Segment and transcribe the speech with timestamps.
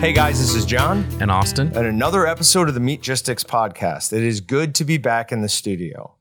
[0.00, 1.68] Hey guys, this is Jon and Austin.
[1.76, 4.14] and another episode of the Meatgistics podcast.
[4.14, 6.14] It is good to be back in the studio.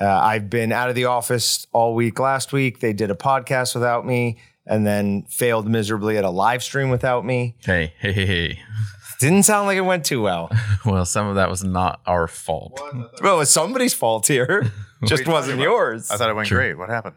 [0.00, 2.78] Uh, I've been out of the office all week last week.
[2.78, 7.24] They did a podcast without me and then failed miserably at a live stream without
[7.24, 7.56] me.
[7.64, 8.60] Hey, hey, hey, hey.
[9.18, 10.50] Didn't sound like it went too well.
[10.86, 12.78] Well, some of that was not our fault.
[13.22, 14.70] Well, it's somebody's fault here.
[15.06, 16.10] Just wasn't yours.
[16.10, 16.58] I thought it went True.
[16.58, 16.78] great.
[16.78, 17.16] What happened?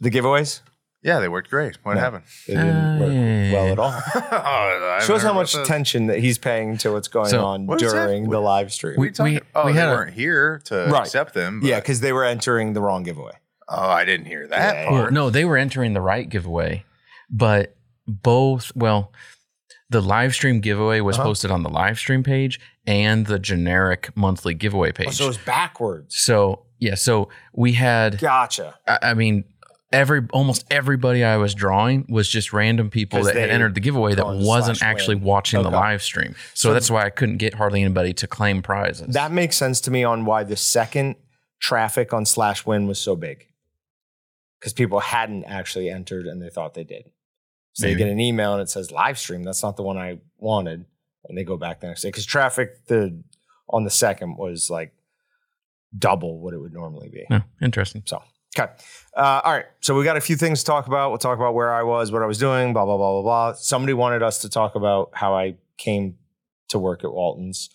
[0.00, 0.60] the giveaways
[1.06, 1.78] Yeah, they worked great.
[1.84, 2.00] What No.
[2.00, 2.24] happened?
[2.48, 3.92] they didn't work well at all.
[4.14, 7.28] oh, I Shows how haven't much heard about attention that he's paying to what's going
[7.28, 8.06] So- on What is that?
[8.06, 8.94] during the live stream.
[8.94, 9.00] that.
[9.00, 11.02] We, talked, we- oh, we they had a- weren't here to Right.
[11.02, 11.60] accept them.
[11.60, 13.32] but- yeah, because they were entering the wrong giveaway.
[13.68, 14.88] Oh, I didn't hear that Yeah.
[14.88, 15.02] part.
[15.04, 16.84] Well, no, they were entering the right giveaway,
[17.30, 17.76] but
[18.08, 19.12] both, well,
[19.88, 21.26] the live stream giveaway was Uh-huh.
[21.28, 25.06] posted on the live stream page and the generic monthly giveaway page.
[25.08, 26.16] Oh, so it's backwards.
[26.18, 28.74] so, yeah, so we had, Gotcha.
[28.88, 29.44] I, I mean,
[29.96, 34.14] every almost everybody I was drawing was just random people that had entered the giveaway
[34.14, 35.24] that wasn't actually win.
[35.24, 36.34] watching the live stream.
[36.54, 39.14] So, So- that's why I couldn't get hardly anybody to claim prizes.
[39.14, 41.16] That makes sense to me on why the second
[41.60, 43.48] traffic on slash win was so big.
[44.60, 47.10] Because people hadn't actually entered and they thought they did.
[47.74, 47.94] So Maybe.
[47.94, 49.42] they get an email and it says live stream.
[49.42, 50.86] That's not the one I wanted.
[51.28, 52.08] And they go back the next day.
[52.08, 53.22] Because traffic the
[53.68, 54.92] on the second was like
[55.96, 57.26] double what it would normally be.
[57.60, 58.02] Interesting.
[58.06, 58.22] So
[58.58, 58.72] okay.
[59.16, 59.66] Uh, all right.
[59.80, 61.10] So we got a few things to talk about.
[61.10, 63.52] We'll talk about where I was, what I was doing, blah, blah, blah, blah, blah.
[63.54, 66.16] Somebody wanted us to talk about how I came
[66.68, 67.70] to work at Walton's.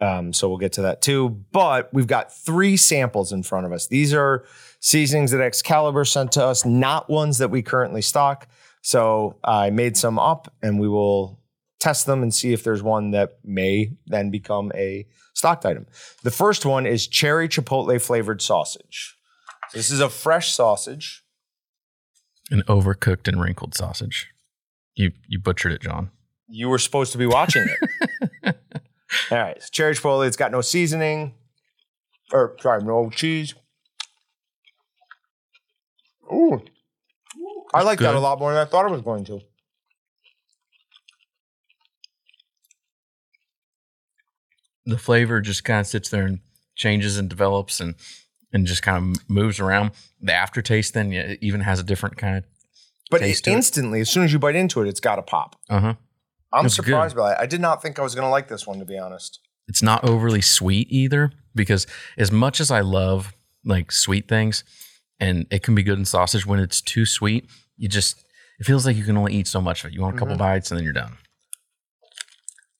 [0.00, 1.30] Um, so we'll get to that too.
[1.52, 3.86] But we've got three samples in front of us.
[3.86, 4.44] These are
[4.80, 8.48] seasonings that Excalibur sent to us, not ones that we currently stock.
[8.82, 11.40] So I made some up and we will
[11.80, 15.86] test them and see if there's one that may then become a stocked item.
[16.22, 19.16] The first one is cherry chipotle flavored sausage.
[19.74, 21.24] This is a fresh sausage.
[22.50, 24.30] An overcooked and wrinkled sausage.
[24.94, 26.10] You you butchered it, Jon.
[26.48, 27.66] You were supposed to be watching
[28.42, 28.56] it.
[29.30, 30.26] All right, it's cherry chipotle.
[30.26, 31.34] It's got no seasoning,
[32.32, 33.54] or sorry, no cheese.
[36.32, 36.62] Ooh,
[37.72, 39.40] I like that a lot more than I thought I was going to.
[44.86, 46.40] the flavor just kind of sits there and
[46.74, 47.94] changes and develops and
[48.54, 49.90] and just kind of moves around.
[50.22, 52.44] The aftertaste then yeah, it even has a different kind of
[53.10, 53.52] But it, to it.
[53.52, 55.56] instantly, as soon as you bite into it, it's got a pop.
[55.68, 55.94] uh huh.
[56.52, 57.38] I'm It's surprised by it.
[57.40, 59.40] I did not think I was going to like this one, to be honest.
[59.66, 63.34] It's not overly sweet either because as much as I love
[63.64, 64.62] like sweet things,
[65.18, 68.24] and it can be good in sausage when it's too sweet, you just
[68.60, 69.94] it feels like you can only eat so much of it.
[69.94, 70.38] You want a couple Mhm.
[70.38, 71.16] bites and then you're done.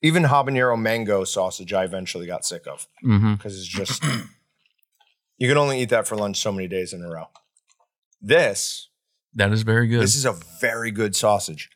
[0.03, 3.35] Even habanero mango sausage, I eventually got sick of Mm-hmm.
[3.35, 4.03] because it's just
[5.39, 7.27] you can only eat that for lunch so many days in a row.
[8.21, 8.89] This
[9.35, 10.01] That is very good.
[10.03, 11.71] This is a very good sausage.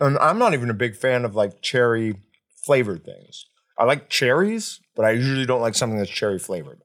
[0.00, 2.16] And I'm not even a big fan of like cherry
[2.64, 3.46] flavored things.
[3.78, 6.80] I like cherries, but I usually don't like something that's cherry flavored.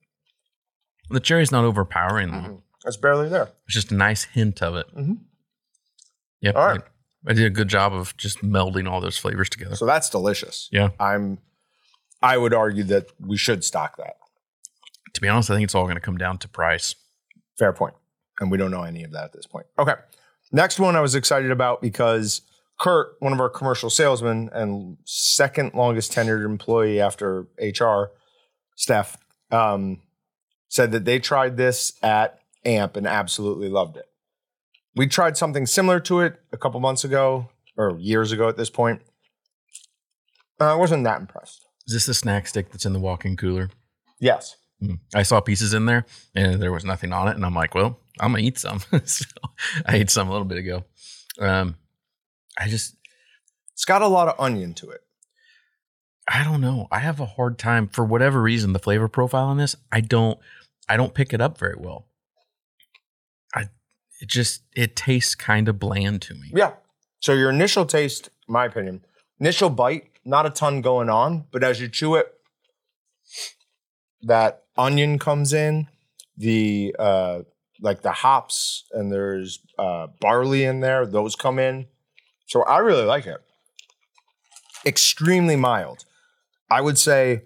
[1.10, 2.32] the cherry's not overpowering.
[2.32, 2.64] though.
[2.86, 3.50] It's barely there.
[3.66, 4.86] It's just a nice hint of it.
[4.96, 5.18] Mhm.
[6.42, 6.56] Yep.
[6.56, 6.82] All right.
[7.28, 9.76] I, I did a good job of just melding all those flavors together.
[9.76, 10.70] So that's delicious.
[10.72, 10.90] Yeah.
[11.00, 11.40] I'm
[12.22, 14.16] I would argue that we should stock that.
[15.20, 16.96] To be honest, I think it's all going to come down to price.
[17.58, 17.94] Fair point.
[18.40, 19.66] And we don't know any of that at this point.
[19.78, 19.96] Okay.
[20.54, 22.42] Next one I was excited about because
[22.80, 28.12] Kurt, one of our commercial salesmen and second longest tenured employee after HR,
[28.78, 29.18] Steph,
[29.52, 30.02] um,
[30.70, 34.06] said that they tried this at AMP and absolutely loved it.
[34.96, 38.70] We tried something similar to it a couple months ago or years ago at this
[38.70, 39.02] point.
[40.62, 41.66] Uh, I wasn't that impressed.
[41.88, 43.70] Is this the snack stick that's in the walk-in cooler?
[44.22, 44.56] Yes.
[45.14, 48.00] I saw pieces in there and there was nothing on it, and I'm like, well,
[48.20, 48.80] I'm gonna eat some.
[49.06, 49.26] so
[49.86, 50.86] I ate some a little bit ago.
[51.40, 51.76] Um,
[52.58, 52.96] I just,
[53.74, 55.02] It's got a lot of onion to it.
[56.28, 56.88] I don't know.
[56.92, 58.74] I have a hard time for whatever reason.
[58.74, 60.38] The flavor profile on this, I don't,
[60.88, 62.08] I don't pick it up very well.
[63.56, 63.70] I,
[64.22, 66.52] it just, it tastes kind of bland to me.
[66.54, 66.74] Yeah.
[67.20, 69.06] So your initial taste, my opinion,
[69.40, 72.34] initial bite, not a ton going on, but as you chew it,
[74.24, 75.88] that onion comes in,
[76.38, 77.42] the uh
[77.82, 81.88] like the hops and there's uh barley in there, those come in.
[82.48, 83.42] So I really like it.
[84.86, 86.06] Extremely mild.
[86.72, 87.44] I would say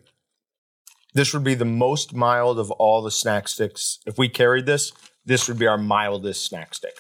[1.14, 4.00] this would be the most mild of all the snack sticks.
[4.06, 4.92] If we carried this,
[5.26, 6.96] this would be our mildest snack stick.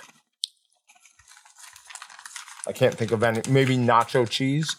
[2.67, 3.41] I can't think of any.
[3.49, 4.75] Maybe nacho cheese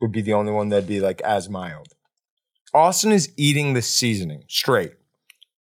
[0.00, 1.91] would be the only one that'd be like as mild.
[2.74, 4.94] Austin is eating the seasoning straight.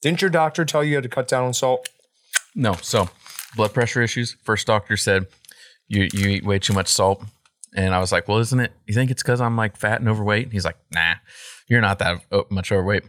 [0.01, 1.89] Didn't your doctor tell you you had to cut down on salt?
[2.55, 3.09] No, so
[3.55, 4.37] blood pressure issues.
[4.43, 5.27] First doctor said
[5.89, 7.23] you you eat way too much salt.
[7.75, 8.73] And I was like, well, isn't it?
[8.87, 10.51] You think it's because I'm like fat and overweight?
[10.51, 11.15] He's like, nah,
[11.69, 13.05] you're not that uh, much overweight.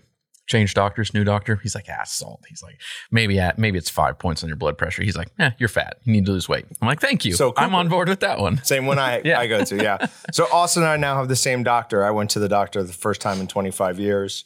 [0.48, 1.58] Change doctors, new doctor.
[1.58, 2.42] He's like, ah, salt.
[2.48, 2.80] He's like,
[3.12, 5.04] maybe at maybe it's five points on your blood pressure.
[5.04, 5.98] He's like, eh, you're fat.
[6.06, 6.66] You need to lose weight.
[6.82, 7.34] I'm like, thank you.
[7.34, 8.64] So I'm on board with that one.
[8.64, 9.40] Same one I, Yeah.
[9.40, 10.08] I go to, yeah.
[10.32, 12.04] So Austin and I now have the same doctor.
[12.06, 14.46] I went to the doctor the first time in 25 years.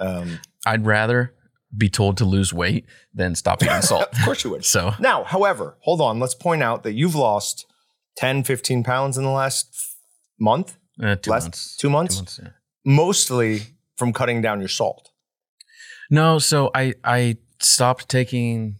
[0.00, 1.34] Um, I'd rather
[1.76, 4.08] be told to lose weight than stop eating salt.
[4.12, 4.64] of course you would.
[4.64, 6.18] So Now, however, hold on.
[6.18, 7.66] Let's point out that you've lost
[8.16, 9.68] 10, 15 pounds in the last
[10.40, 11.76] month, uh, two Less- months.
[11.76, 12.40] two months?
[12.42, 12.50] yeah.
[12.86, 13.62] mostly
[13.96, 15.10] from cutting down your salt.
[16.10, 18.78] No, so I I stopped taking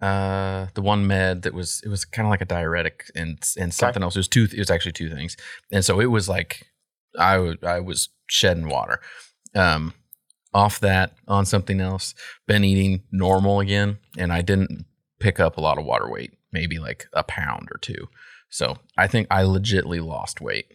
[0.00, 3.72] uh the one med that was it was kind of like a diuretic and and
[3.72, 4.14] something else.
[4.16, 5.36] It was two it was actually two things.
[5.72, 6.66] And so it was like
[7.18, 9.00] I would I was shedding water.
[9.54, 9.94] Um
[10.52, 12.14] off that on something else,
[12.46, 14.86] been eating normal again and I didn't
[15.18, 18.08] pick up a lot of water weight, maybe like a pound or two.
[18.48, 20.66] So I think I legitly lost weight.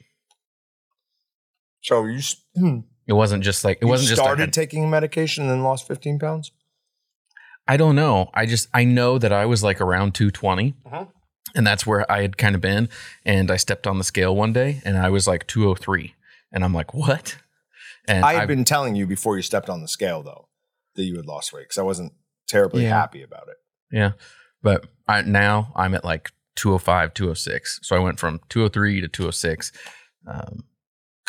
[1.82, 2.22] So you,
[2.56, 5.64] hmm, It wasn't just like it you wasn't just I started taking medication and then
[5.64, 6.52] lost 15 pounds?
[7.68, 8.30] I don't know.
[8.34, 10.76] I just I know that I was like around 220.
[10.86, 11.08] Mhm.
[11.56, 12.90] And that's where I had kind of been
[13.26, 16.16] and I stepped on the scale one day and I was like 203
[16.52, 17.38] and I'm like, "What?"
[18.08, 20.48] And I had I- been telling you before you stepped on the scale, though,
[20.96, 22.14] that you had lost weight because I wasn't
[22.48, 22.90] terribly Yeah.
[23.00, 23.58] happy about it.
[23.92, 24.12] yeah.
[24.64, 27.80] But I now I'm at like 205, 206.
[27.84, 29.72] So I went from 203 to 206.
[30.28, 30.64] Um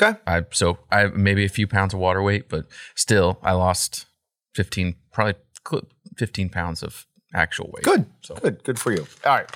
[0.01, 0.19] Okay.
[0.27, 4.07] I so I have maybe a few pounds of water weight, but still I lost
[4.55, 5.35] 15 probably
[6.17, 7.85] 15 pounds of actual weight.
[7.85, 8.07] Good.
[8.23, 8.65] So Good.
[8.65, 9.07] Good for you.
[9.25, 9.51] All right.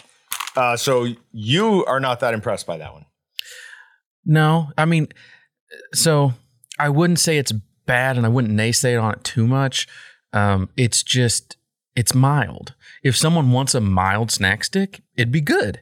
[0.56, 3.04] Uh, so you are not that impressed by that one.
[4.24, 5.08] No, I mean,
[5.94, 6.32] so
[6.78, 7.52] I wouldn't say it's
[7.86, 9.86] bad, and I wouldn't naysay on it too much.
[10.32, 11.56] Um, it's just
[11.94, 12.74] it's mild.
[13.02, 15.80] If someone wants a mild snack stick, it'd be good.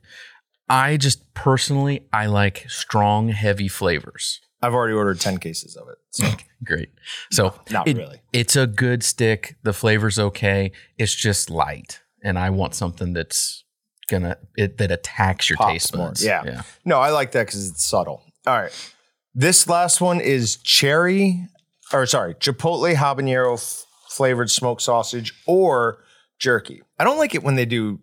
[0.75, 4.41] I just personally I like strong, heavy flavors.
[4.63, 5.99] I've already ordered 10 cases of it.
[6.11, 6.27] So
[6.65, 6.89] Great.
[7.31, 8.21] So not it- really.
[8.33, 9.57] it's a good stick.
[9.63, 10.73] The flavor's okay.
[10.99, 13.65] It's just light, and I want something that's
[14.09, 16.25] gonna it, that attacks your taste buds.
[16.25, 16.43] Yeah.
[16.45, 16.63] yeah.
[16.85, 18.23] No, I like that because it's subtle.
[18.47, 18.93] All right.
[19.35, 21.47] This last one is cherry,
[21.93, 25.99] or sorry, chipotle habanero f- flavored smoked sausage or
[26.39, 26.83] jerky.
[26.99, 28.01] I don't like it when they do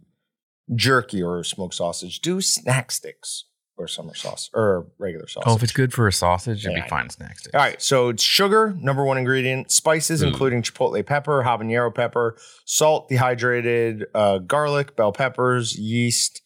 [0.76, 2.20] jerky or smoked sausage.
[2.22, 3.46] Do snack sticks
[3.78, 5.50] or summer sauce or regular sausage.
[5.50, 7.56] Oh, if it's good for a sausage, it'd Yeah, be fine snack sticks.
[7.56, 10.28] All right, so it's sugar, number one ingredient, spices, Ooh.
[10.28, 16.42] including chipotle pepper, habanero pepper, salt, dehydrated uh, garlic, bell peppers, yeast,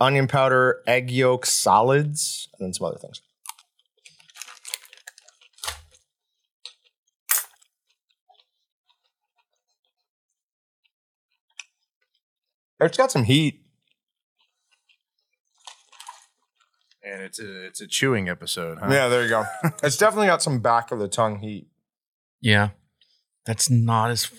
[0.00, 3.22] onion powder, egg yolk, solids, and then some other things.
[12.80, 13.62] It's got some heat.
[17.02, 18.88] And it's a it's a chewing episode, huh?
[18.90, 19.44] Yeah, there you go.
[19.82, 21.68] it's definitely got some back of the tongue heat.
[22.40, 22.70] Yeah.
[23.46, 24.30] That's not as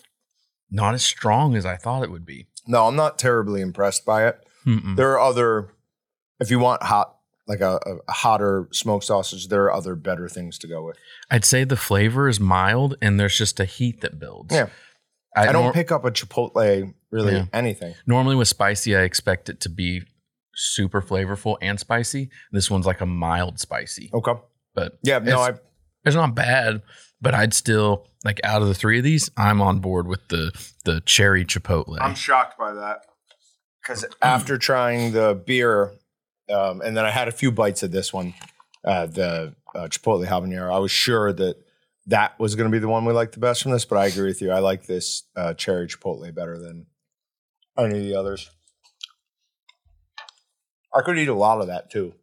[0.70, 2.48] not as strong as I thought it would be.
[2.68, 4.40] No, I'm not terribly impressed by it.
[4.66, 4.96] Mm-mm.
[4.96, 5.74] There are other,
[6.40, 7.16] if you want hot,
[7.48, 10.98] like a, a hotter smoked sausage, there are other better things to go with.
[11.32, 14.54] I'd say the flavor is mild and there's just a heat that builds.
[14.54, 14.68] Yeah.
[15.36, 17.46] I, don't nor- pick up a Chipotle really Yeah.
[17.54, 17.96] anything.
[18.08, 20.04] normally with spicy, I expect it to be
[20.56, 22.30] super flavorful and spicy.
[22.52, 24.10] This one's like a mild spicy.
[24.14, 24.34] Okay.
[24.76, 25.66] But Yeah, no, I It's-
[26.06, 26.82] it's not bad,
[27.22, 30.52] but I'd still like out of the three of these, I'm on board with the
[30.86, 31.98] the cherry chipotle.
[32.02, 33.06] I'm shocked by that
[33.82, 35.94] because after trying the beer,
[36.50, 38.34] um, and then I had a few bites of this one,
[38.84, 40.74] uh, the uh, Chipotle habanero.
[40.74, 41.58] I was sure that
[42.10, 44.08] that was going to be the one we liked the best from this, but I
[44.08, 44.52] agree with you.
[44.52, 46.88] I like this uh, cherry Chipotle better than
[47.78, 48.50] any of the others.
[50.94, 52.14] I could eat a lot of that too.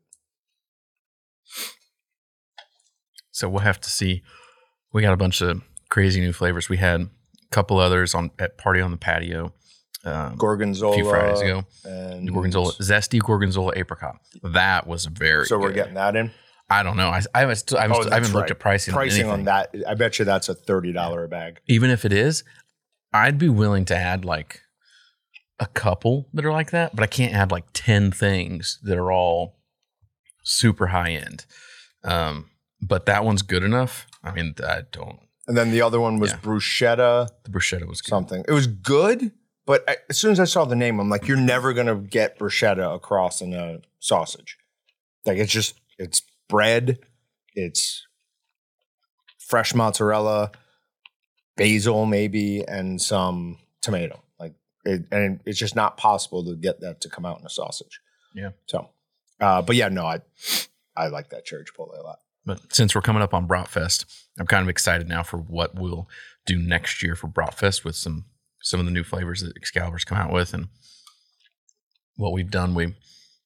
[3.30, 4.22] So we'll have to see.
[4.92, 6.68] We got a bunch of crazy new flavors.
[6.68, 7.08] We had a
[7.50, 9.52] couple others on at party on the patio
[10.04, 10.56] um, a
[10.94, 11.64] few Fridays ago.
[11.84, 14.16] And Gorgonzola, zesty gorgonzola apricot.
[14.42, 15.46] That was very.
[15.46, 15.74] So we're good.
[15.74, 16.32] getting that in.
[16.68, 17.08] I don't know.
[17.08, 18.92] I, I haven't, still, I haven't, Oh, still- I haven't that's looked at pricing.
[18.94, 19.44] on Pricing on anything.
[19.46, 21.60] that, I bet you that's a thirty dollar a bag.
[21.66, 22.42] Even if it is,
[23.12, 24.60] I'd be willing to add like
[25.60, 29.12] a couple that are like that, but I can't add like ten things that are
[29.12, 29.58] all
[30.42, 31.46] super high end.
[32.04, 34.06] Um, but that one's good enough.
[34.22, 35.20] I mean, I don't.
[35.46, 36.38] And then the other one was Yeah.
[36.38, 38.08] bruschetta The bruschetta was good.
[38.10, 38.44] something.
[38.48, 39.30] It was good,
[39.64, 42.38] but I, as soon as I saw the name, I'm like, you're never gonna get
[42.38, 44.58] bruschetta across in a sausage.
[45.24, 46.98] Like it's just it's bread,
[47.54, 48.06] it's
[49.38, 50.50] fresh mozzarella,
[51.56, 54.22] basil maybe, and some tomato.
[54.38, 57.50] Like it, and it's just not possible to get that to come out in a
[57.50, 58.00] sausage.
[58.34, 58.50] Yeah.
[58.66, 58.90] So
[59.40, 60.20] Uh, but yeah, no, I
[60.96, 62.18] I like that cherry chipotle a lot.
[62.44, 64.04] But since we're coming up on Bratfest,
[64.38, 66.08] I'm kind of excited now for what we'll
[66.46, 68.24] do next year for Bratfest with some
[68.62, 70.68] some of the new flavors that Excalibur's come out with and
[72.16, 72.74] what we've done.
[72.74, 72.94] We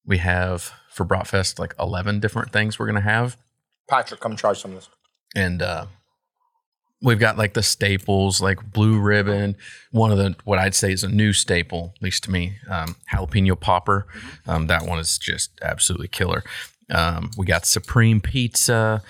[0.05, 3.37] we have for Bratfest like 11 different things we're gonna have,
[3.89, 4.89] Patrick, come try some of this.
[5.35, 5.87] and uh,
[7.03, 9.57] we've got like the staples like blue ribbon.
[9.91, 12.97] One of the what I'd say is a new staple, at least to me, um,
[13.13, 14.07] jalapeno popper.
[14.47, 16.45] Um, that one is just absolutely killer.
[16.91, 19.03] Um, we got supreme pizza,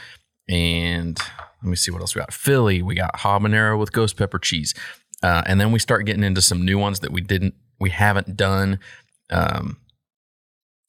[0.48, 1.18] and
[1.62, 2.32] let me see what else we got.
[2.32, 4.74] Philly, we got habanero with ghost pepper cheese,
[5.22, 8.36] uh, and then we start getting into some new ones that we didn't, we haven't
[8.36, 8.78] done.
[9.30, 9.78] Um,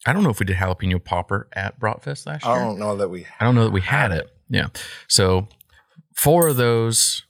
[0.05, 2.53] I don't know if we did jalapeno popper at Bratfest last year.
[2.53, 3.25] I don't know that we.
[3.39, 4.31] I don't know that we had it.
[4.49, 4.67] Yeah.
[5.07, 5.47] So
[6.15, 7.23] four of those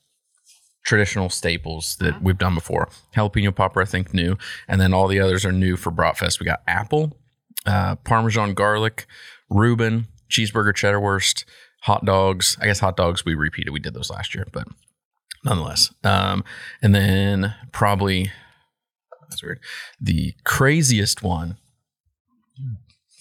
[0.83, 2.89] traditional staples that we've done before.
[3.15, 4.37] Jalapeno popper, I think, new.
[4.67, 6.39] And then all the others are new for Bratfest.
[6.39, 7.17] We got apple,
[7.65, 9.05] uh, Parmesan garlic,
[9.49, 11.45] Reuben, cheeseburger cheddar wurst,
[11.81, 12.57] hot dogs.
[12.61, 13.71] I guess hot dogs we repeated.
[13.71, 14.67] We did those last year, but
[15.43, 15.93] nonetheless.
[16.03, 16.43] Um,
[16.81, 18.31] and then probably
[19.29, 19.59] that's weird.
[19.99, 21.57] The craziest one.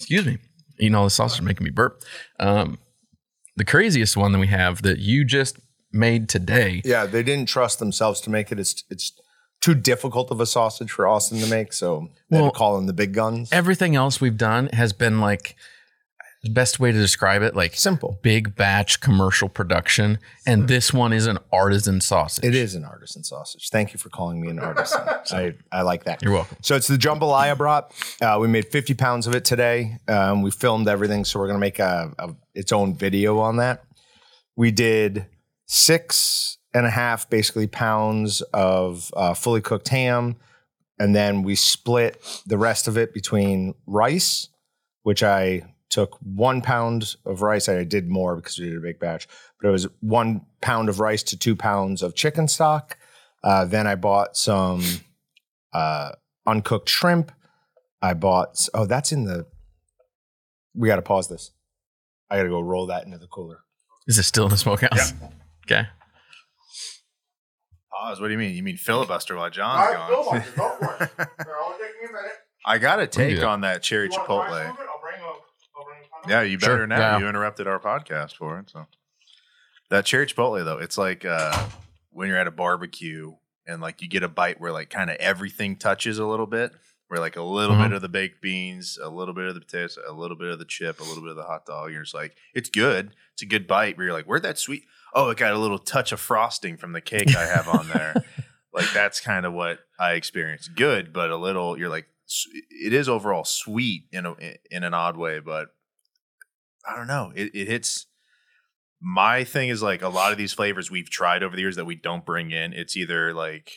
[0.01, 0.37] Excuse me.
[0.79, 2.01] Eating all the sausage making me burp.
[2.39, 2.79] Um,
[3.55, 5.59] the craziest one that we have that you just
[5.91, 6.81] made today.
[6.83, 8.59] Yeah, they didn't trust themselves to make it.
[8.59, 9.13] It's it's
[9.61, 12.77] too difficult of a sausage for Austin to make, so they had Well, to call
[12.79, 13.51] in the big guns.
[13.51, 15.55] Everything else we've done has been like
[16.49, 18.17] best way to describe it, like Simple.
[18.23, 20.17] big batch commercial production.
[20.45, 22.43] And this one is an artisan sausage.
[22.43, 23.69] It is an artisan sausage.
[23.69, 25.01] Thank you for calling me an artisan.
[25.31, 26.23] I, I like that.
[26.23, 26.57] You're welcome.
[26.61, 27.91] So it's the jambalaya brat.
[28.21, 29.97] Uh, we made 50 pounds of it today.
[30.07, 33.83] Um, we filmed everything, so we're gonna make a, a its own video on that.
[34.55, 35.27] We did
[35.67, 40.37] six and a half, basically pounds of uh, fully cooked ham,
[40.97, 44.47] and then we split the rest of it between rice,
[45.03, 47.69] which I took one pound of rice.
[47.69, 49.27] I did more because we did a big batch,
[49.59, 52.97] but it was one pound of rice to two pounds of chicken stock.
[53.43, 54.83] Uh, then I bought some
[55.73, 56.13] uh,
[56.47, 57.31] uncooked shrimp.
[58.01, 58.67] I bought.
[58.73, 59.45] Oh, that's in the.
[60.73, 61.51] We got to pause this.
[62.29, 63.59] I got to go roll that into the cooler.
[64.07, 65.13] Is it still in the smokehouse?
[65.65, 65.85] Okay.
[67.91, 68.21] Pause.
[68.21, 68.55] What do you mean?
[68.55, 70.43] You mean filibuster while Jon's gone?
[72.65, 74.75] I got a take on that cherry chipotle.
[76.27, 76.97] Yeah, you Sure, better now.
[76.99, 77.19] yeah.
[77.19, 78.69] You interrupted our podcast for it.
[78.69, 78.87] So
[79.89, 81.67] that cherry chipotle though, it's like uh,
[82.11, 83.33] when you're at a barbecue
[83.67, 86.71] and like you get a bite where like kind of everything touches a little bit.
[87.07, 87.83] Where like a little Mhm.
[87.89, 90.59] bit of the baked beans, a little bit of the potatoes, a little bit of
[90.59, 91.91] the chip, a little bit of the hot dog.
[91.91, 93.11] You're just like, it's good.
[93.33, 93.97] It's a good bite.
[93.97, 94.83] But you're like, where'd that sweet?
[95.13, 98.23] Oh, it got a little touch of frosting from the cake I have on there.
[98.73, 100.73] like that's kind of what I experienced.
[100.73, 101.77] Good, but a little.
[101.77, 102.07] You're like,
[102.69, 104.33] it is overall sweet in a
[104.71, 105.67] in an odd way, but
[106.87, 107.31] I don't know.
[107.35, 108.07] It, it hits.
[108.99, 111.85] My thing is like a lot of these flavors we've tried over the years that
[111.85, 112.73] we don't bring in.
[112.73, 113.71] It's either like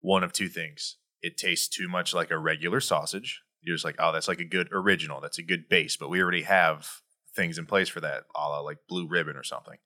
[0.00, 0.96] one of two things.
[1.22, 3.42] It tastes too much like a regular sausage.
[3.62, 5.20] You're just like, oh, that's like a good original.
[5.20, 6.88] That's a good base, but we already have
[7.34, 9.78] things in place for that, a la like blue ribbon or something.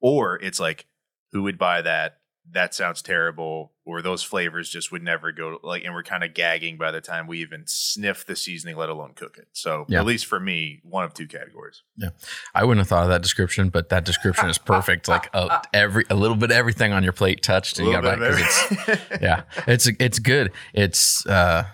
[0.00, 0.86] Or it's like,
[1.32, 2.18] who would buy that?
[2.50, 3.72] That sounds terrible.
[3.84, 7.00] Or those flavors just would never go like, and we're kind of gagging by the
[7.00, 9.48] time we even sniff the seasoning, let alone cook it.
[9.52, 10.00] So Yeah.
[10.00, 11.82] at least for me, one of two categories.
[11.96, 12.10] Yeah.
[12.54, 15.08] I wouldn't have thought of that description, but that description is perfect.
[15.08, 18.02] Like a, every a little bit of everything on your plate touched, and you got
[18.18, 20.52] bit it's yeah, it's it's good.
[20.74, 21.64] It's uh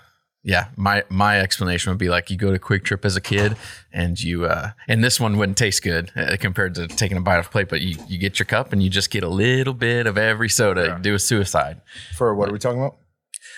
[0.48, 3.54] yeah, my my explanation would be like you go to QuikTrip as a kid
[3.92, 7.36] and you uh and this one wouldn't taste good uh, compared to taking a bite
[7.38, 9.74] off a plate, but you you get your cup and you just get a little
[9.74, 10.86] bit of every soda.
[10.86, 10.98] Yeah.
[10.98, 11.82] Do a suicide.
[12.16, 12.96] For what are we talking about?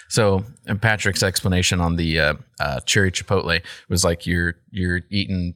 [0.09, 5.55] So, and Patrick's explanation on the uh, uh, cherry chipotle was like you're you're eating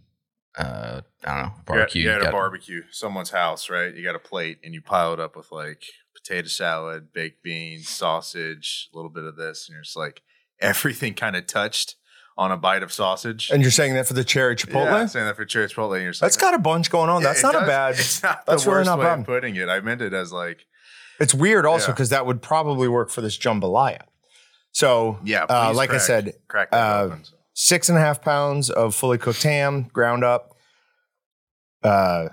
[0.57, 2.03] uh I don't know You're at- barbecue.
[2.03, 3.93] You're at, a barbecue, someone's house, right?
[3.93, 5.83] You got a plate and you pile it up with like
[6.15, 10.23] potato salad, baked beans, sausage, a little bit of this, and you're just like
[10.61, 11.97] everything kind of touched
[12.37, 13.51] on a bite of sausage.
[13.51, 14.87] And you're saying that for the cherry chipotle?
[14.87, 17.23] Yeah, saying that for cherry chipotle, and you're just That's got a bunch going on.
[17.23, 17.95] That's it not a bad.
[17.99, 19.21] It's not that's the worst not way bad.
[19.21, 19.69] of putting it.
[19.69, 20.67] I meant it as like,
[21.21, 21.93] It's weird also Yeah.
[21.93, 24.01] because that would probably work for this jambalaya.
[24.73, 27.23] So, yeah, uh, like I said, crack uh, open.
[27.53, 30.57] six and a half pounds of fully cooked ham, ground up,
[31.85, 32.31] uh,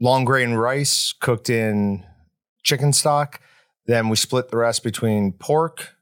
[0.00, 2.04] long grain rice cooked in
[2.62, 3.40] chicken stock.
[3.86, 5.95] Then we split the rest between pork,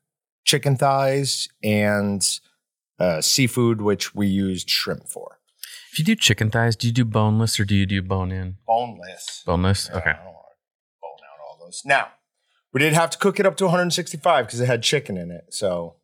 [0.44, 2.38] chicken thighs, and
[2.98, 5.38] uh, seafood, which we used shrimp for.
[5.92, 8.56] If you do chicken thighs, do you do boneless or do you do bone in?
[8.66, 9.42] Boneless.
[9.46, 9.88] Boneless.
[9.92, 10.10] Yeah, Okay.
[10.10, 11.82] I don't want to bone out all those.
[11.84, 12.08] Now,
[12.72, 15.44] we did have to cook it up to 165 because it had chicken in it.
[15.54, 15.94] So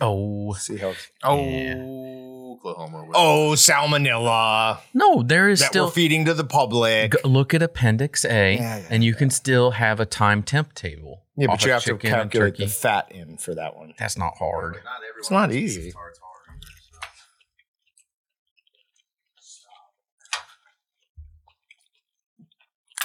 [0.00, 0.94] Oh, see how
[1.24, 3.08] Oh, Oklahoma.
[3.14, 7.10] Oh, salmonella No, there is that still we're feeding to the public.
[7.20, 10.74] Go- look at Appendix A, Yeah, yeah, and you can still have a time temp
[10.74, 11.24] table.
[11.38, 13.94] Yeah, but you have to calculate the fat in for that one.
[13.96, 14.74] That's not hard.
[14.74, 15.82] Not It's not easy.
[15.84, 16.14] beef tartare.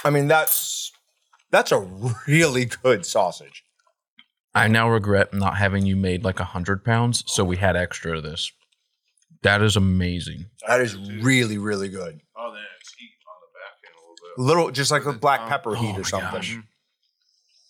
[0.04, 0.92] I mean, that's
[1.50, 1.78] that's a
[2.26, 3.62] really good sausage.
[4.54, 8.16] I now regret not having you made like a hundred pounds, so we had extra
[8.16, 8.50] of this.
[9.42, 10.46] That is amazing.
[10.66, 12.20] That is really, really good.
[12.36, 14.42] Oh, then it's heat on the back end a little bit.
[14.42, 16.30] little, just like a black oh, pepper heat Oh or my something.
[16.32, 16.50] gosh.
[16.52, 16.60] Mm-hmm.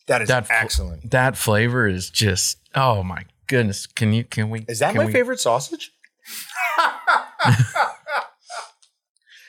[0.06, 1.10] That is That fl- excellent.
[1.10, 3.86] That flavor is just oh my goodness.
[3.86, 5.92] Can you can we Is that my we- favorite sausage?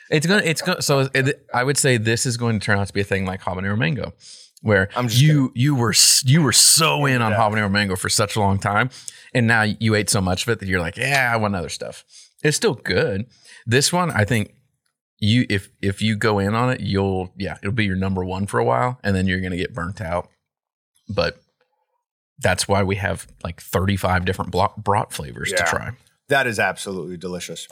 [0.08, 2.86] It's gonna it's gonna so it, I would say this is going to turn out
[2.86, 4.12] to be a thing like habanero mango,
[4.62, 5.94] where you you were
[6.24, 7.38] you were so in on Yeah.
[7.38, 8.90] habanero mango for such a long time,
[9.34, 11.68] and now you ate so much of it that you're like, yeah, I want other
[11.68, 12.04] stuff.
[12.44, 13.26] It's still good.
[13.66, 14.54] This one, I think
[15.18, 18.46] you if if you go in on it, you'll yeah, it'll be your number one
[18.46, 20.28] for a while, and then you're gonna get burnt out.
[21.08, 21.40] But
[22.38, 25.90] that's why we have like 35 different blo- brat flavors to try.
[26.28, 27.68] That is absolutely delicious.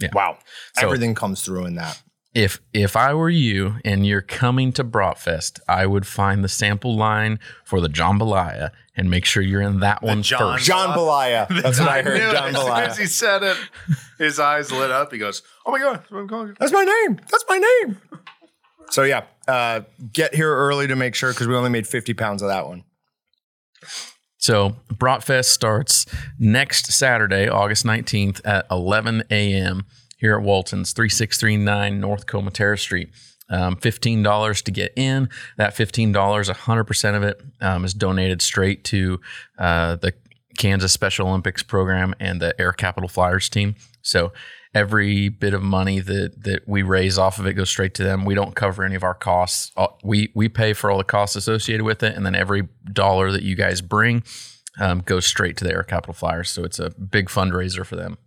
[0.00, 0.10] Yeah.
[0.14, 0.38] Wow.
[0.78, 2.00] So- Everything comes through in that.
[2.34, 6.94] if if I were you and you're coming to Bratfest, I would find the sample
[6.96, 10.66] line for the jambalaya and make sure you're in that one John- first.
[10.66, 11.48] Jon Balaya.
[11.62, 12.20] That's what I heard.
[12.20, 13.56] Jon As soon as he said it,
[14.18, 15.10] his eyes lit up.
[15.12, 16.56] He goes, "Oh my god, that's what I'm calling.
[16.60, 17.20] That's my name.
[17.30, 17.98] That's my name.
[18.88, 19.82] So yeah, uh,
[20.12, 22.84] get here early to make sure because we only made 50 pounds of that one.
[24.38, 26.06] So Bratfest starts
[26.38, 29.84] next Saturday, August 19th at 11 a.m.
[30.16, 33.10] here at Walton's, 3639 North Coma Comotara Street.
[33.50, 35.28] Um, $15 to get in.
[35.56, 39.20] That $15, 100% of it um, is donated straight to
[39.58, 40.14] uh, the
[40.56, 43.74] Kansas Special Olympics program and the Air Capital Flyers team.
[44.02, 44.32] So
[44.74, 48.24] every bit of money that that we raise off of it goes straight to them.
[48.24, 49.72] We don't cover any of our costs.
[50.04, 53.42] We we pay for all the costs associated with it, and then every dollar that
[53.42, 54.22] you guys bring
[54.80, 56.50] um, goes straight to the Air Capital Flyers.
[56.50, 58.18] So it's a big fundraiser for them.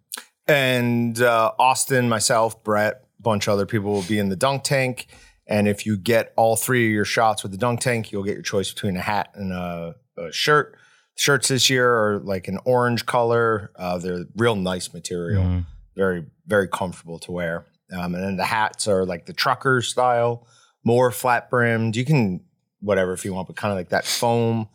[0.48, 4.64] And uh, Austin, myself, Brett, a bunch of other people will be in the dunk
[4.64, 5.08] tank.
[5.48, 8.34] And if you get all three of your shots with the dunk tank, you'll get
[8.34, 10.78] your choice between a hat and a, a shirt.
[11.16, 13.72] Shirts this year are like an orange color.
[13.78, 15.66] Uh, they're real nice material, Mhm.
[15.96, 17.66] very very comfortable to wear.
[17.92, 20.48] Um, and then the hats are like the trucker style,
[20.84, 21.96] more flat brimmed.
[21.96, 22.42] You can
[22.80, 24.68] whatever if you want, but kind of like that foam.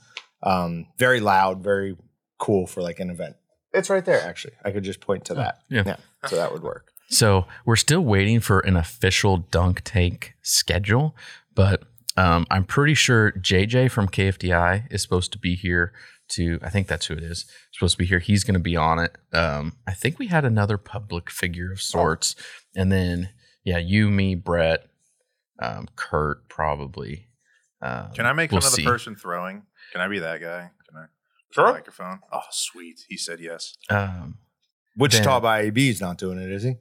[0.42, 1.96] Um, very loud, very
[2.38, 3.36] cool for like an event.
[3.72, 4.54] It's right there, actually.
[4.64, 5.58] I could just point to that.
[5.68, 5.82] yeah.
[5.84, 5.96] yeah.
[6.26, 6.92] So that would work.
[7.10, 11.16] So we're still waiting for an official dunk tank schedule,
[11.54, 11.84] but
[12.16, 15.92] um, I'm pretty sure JJ from KFDI is supposed to be here
[16.30, 16.58] to.
[16.62, 17.46] I think that's who it is.
[17.72, 18.18] Supposed to be here.
[18.18, 19.16] He's going to be on it.
[19.32, 22.34] Um, I think we had another public figure of sorts,
[22.76, 23.30] and then
[23.64, 24.86] yeah, you, me, Brett,
[25.60, 27.28] um, Kurt, probably.
[27.82, 28.84] Um, Can I make we'll fun of the see.
[28.84, 29.62] person throwing?
[29.92, 30.70] Can I be that guy?
[30.88, 31.04] Can I?
[31.52, 31.72] Sure.
[31.72, 32.20] Microphone.
[32.32, 33.00] Oh, sweet.
[33.08, 33.76] He said yes.
[33.88, 34.38] Um,
[34.96, 36.74] Wichita Then- by AB is not doing it, is he?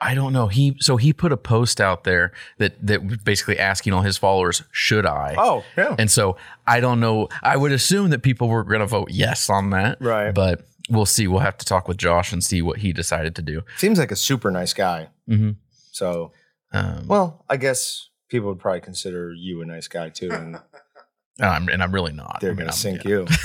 [0.00, 0.48] I don't know.
[0.48, 4.16] He so he put a post out there that that was basically asking all his
[4.16, 5.94] followers, "Should I?" Oh, yeah.
[5.98, 7.28] And so I don't know.
[7.42, 9.98] I would assume that people were going to vote yes on that.
[10.00, 10.34] Right.
[10.34, 11.26] But we'll see.
[11.26, 13.62] We'll have to talk with Josh and see what he decided to do.
[13.76, 15.08] Seems like a super nice guy.
[15.28, 15.52] Mm-hmm.
[15.92, 16.32] So,
[16.72, 20.58] Um, well, I guess people would probably consider you a nice guy too, and
[21.40, 22.38] I'm, and I'm really not.
[22.40, 23.10] they're I mean, going to sink yeah.
[23.10, 23.26] you.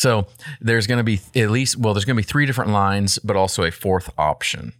[0.00, 0.28] So
[0.62, 3.36] there's going to be at least, well, there's going to be three different lines, but
[3.36, 4.72] also a fourth option.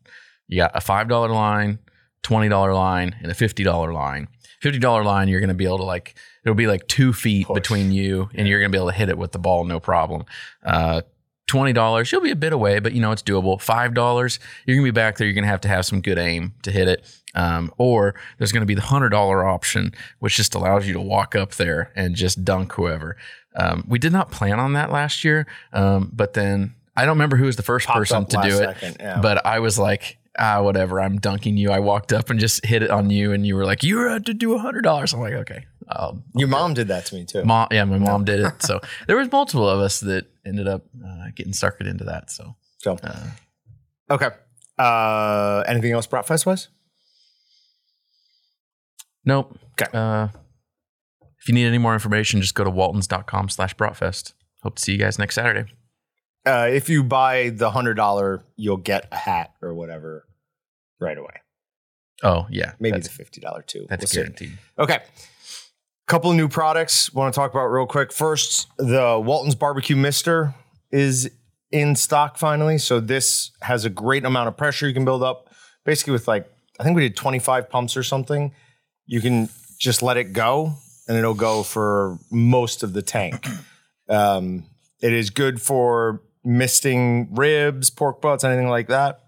[0.51, 1.79] You got a $5 line,
[2.25, 4.29] $20 line, and a $50 line.
[4.63, 7.55] $50 line, you're going to be able to like, it'll be like two feet Push.
[7.55, 9.81] between you and you're going to be able to hit it with the ball, no
[9.81, 10.25] problem.
[10.65, 11.03] Uh,
[11.47, 13.59] $20, you'll be a bit away, but you know, it's doable.
[13.59, 15.27] $5, you're going to be back there.
[15.27, 17.21] You're going to have to have some good aim to hit it.
[17.35, 19.13] Um, or there's going to be the $100
[19.45, 23.17] option, which just allows you to walk up there and just dunk whoever.
[23.55, 27.37] Um, we did not plan on that last year, um, but then I don't remember
[27.37, 28.97] who was the first Popped person to do it.
[29.01, 29.21] yeah.
[29.21, 31.01] But I was like, ah, whatever.
[31.01, 31.71] I'm dunking you.
[31.71, 34.27] I walked up and just hit it on you, and you were like, you had
[34.27, 35.13] to do a hundred dollars.
[35.13, 35.67] I'm like, okay.
[35.89, 37.45] Um, Your mom did that to me too.
[37.45, 38.53] mom, yeah, my mom did it.
[38.63, 42.31] So there was multiple of us that ended up uh, getting suckered into that.
[42.31, 43.31] So So, uh,
[44.11, 44.29] okay.
[44.79, 46.69] Uh, anything else Bratfest wise?
[49.25, 49.59] nope.
[49.81, 49.91] Okay.
[49.97, 50.29] Uh,
[51.41, 54.35] if you need any more information, just go to waltons.com slash bratfest.
[54.63, 55.73] Hope to see you guys next Saturday.
[56.47, 60.27] Uh, if you buy the hundred dollar, you'll get a hat or whatever
[60.99, 61.35] right away.
[62.23, 63.87] Oh yeah, Maybe the fifty dollar too.
[63.89, 64.17] that's We'll see.
[64.17, 64.59] guaranteed.
[64.79, 64.99] Okay.
[66.07, 68.13] Couple of new products want to talk about real quick.
[68.13, 70.55] First, the Walton's Barbecue Mister
[70.91, 71.31] is
[71.71, 72.79] in stock finally.
[72.79, 75.49] So this has a great amount of pressure you can build up.
[75.85, 76.51] Basically, with like
[76.81, 78.53] I think we did 25 pumps or something.
[79.07, 79.49] You can
[79.79, 80.75] just let it go,
[81.07, 83.47] and it'll go for most of the tank.
[84.09, 84.65] Um,
[85.01, 89.21] it is good for misting ribs, pork butts, anything like that.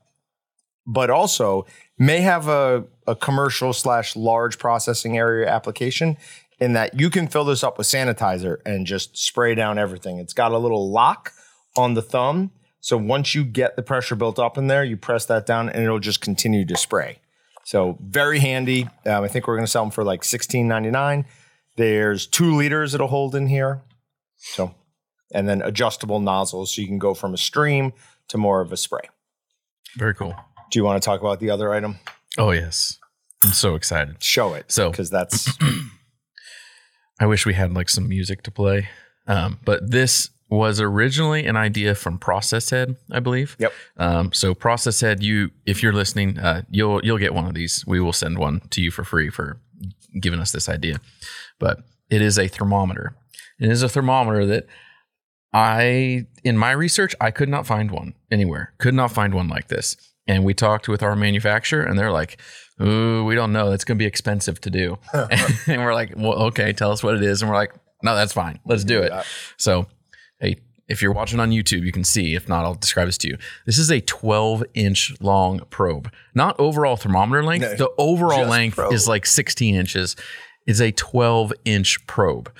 [0.86, 1.66] But also
[1.98, 6.16] may have a, a commercial slash large processing area application
[6.58, 10.18] in that you can fill this up with sanitizer and just spray down everything.
[10.18, 11.32] It's got a little lock
[11.76, 12.50] on the thumb.
[12.80, 15.84] So once you get the pressure built up in there, you press that down and
[15.84, 17.18] it'll just continue to spray.
[17.64, 18.88] So very handy.
[19.06, 21.26] Um, I think we're going to sell them for like sixteen ninety nine.
[21.76, 23.82] There's two liters it'll hold in here.
[24.36, 24.74] So,
[25.34, 27.92] and then adjustable nozzles, so you can go from a stream
[28.28, 29.08] to more of a spray.
[29.96, 30.34] Very cool.
[30.70, 31.98] Do you want to talk about the other item?
[32.38, 32.98] Oh yes,
[33.44, 34.22] I'm so excited.
[34.22, 34.70] Show it.
[34.70, 35.48] So- because that's
[37.20, 38.88] I wish we had like some music to play.
[39.26, 43.56] Um, but this was originally an idea from Process Head, I believe.
[43.58, 43.72] Yep.
[43.96, 47.84] Um, so Process Head, you if you're listening, uh, you'll you'll get one of these.
[47.86, 49.60] We will send one to you for free for
[50.20, 51.00] giving us this idea.
[51.58, 53.14] But it is a thermometer.
[53.60, 54.66] It is a thermometer that
[55.52, 58.72] I in my research I could not find one anywhere.
[58.78, 59.96] Could not find one like this.
[60.26, 62.40] And we talked with our manufacturer, and they're like,
[62.80, 63.70] "Ooh, we don't know.
[63.70, 67.16] That's going to be expensive to do." and we're like, "Well, okay, tell us what
[67.16, 68.60] it is." And we're like, "No, that's fine.
[68.64, 69.12] Let's do it."
[69.56, 69.86] So,
[70.38, 72.34] hey, if you're watching on YouTube, you can see.
[72.34, 73.38] If not, I'll describe this to you.
[73.66, 77.62] This is a 12 inch long probe, not overall thermometer length.
[77.62, 78.92] No, the overall length probe.
[78.92, 80.16] is like 16 inches.
[80.66, 82.52] It's a 12 inch probe.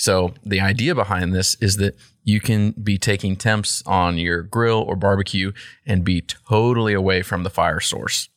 [0.00, 4.78] So the idea behind this is that you can be taking temps on your grill
[4.80, 5.52] or barbecue
[5.84, 8.28] and be totally away from the fire source.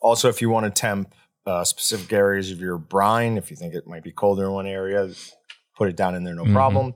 [0.00, 1.14] also if you want to temp
[1.46, 4.66] uh, specific areas of your brine, if you think it might be colder in one
[4.66, 5.08] area,
[5.76, 6.52] put it down in there, no Mhm.
[6.52, 6.94] problem.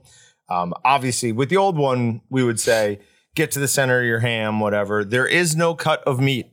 [0.49, 2.99] Um, obviously, with the old one, we would say
[3.35, 5.05] get to the center of your ham, whatever.
[5.05, 6.47] There is no cut of meat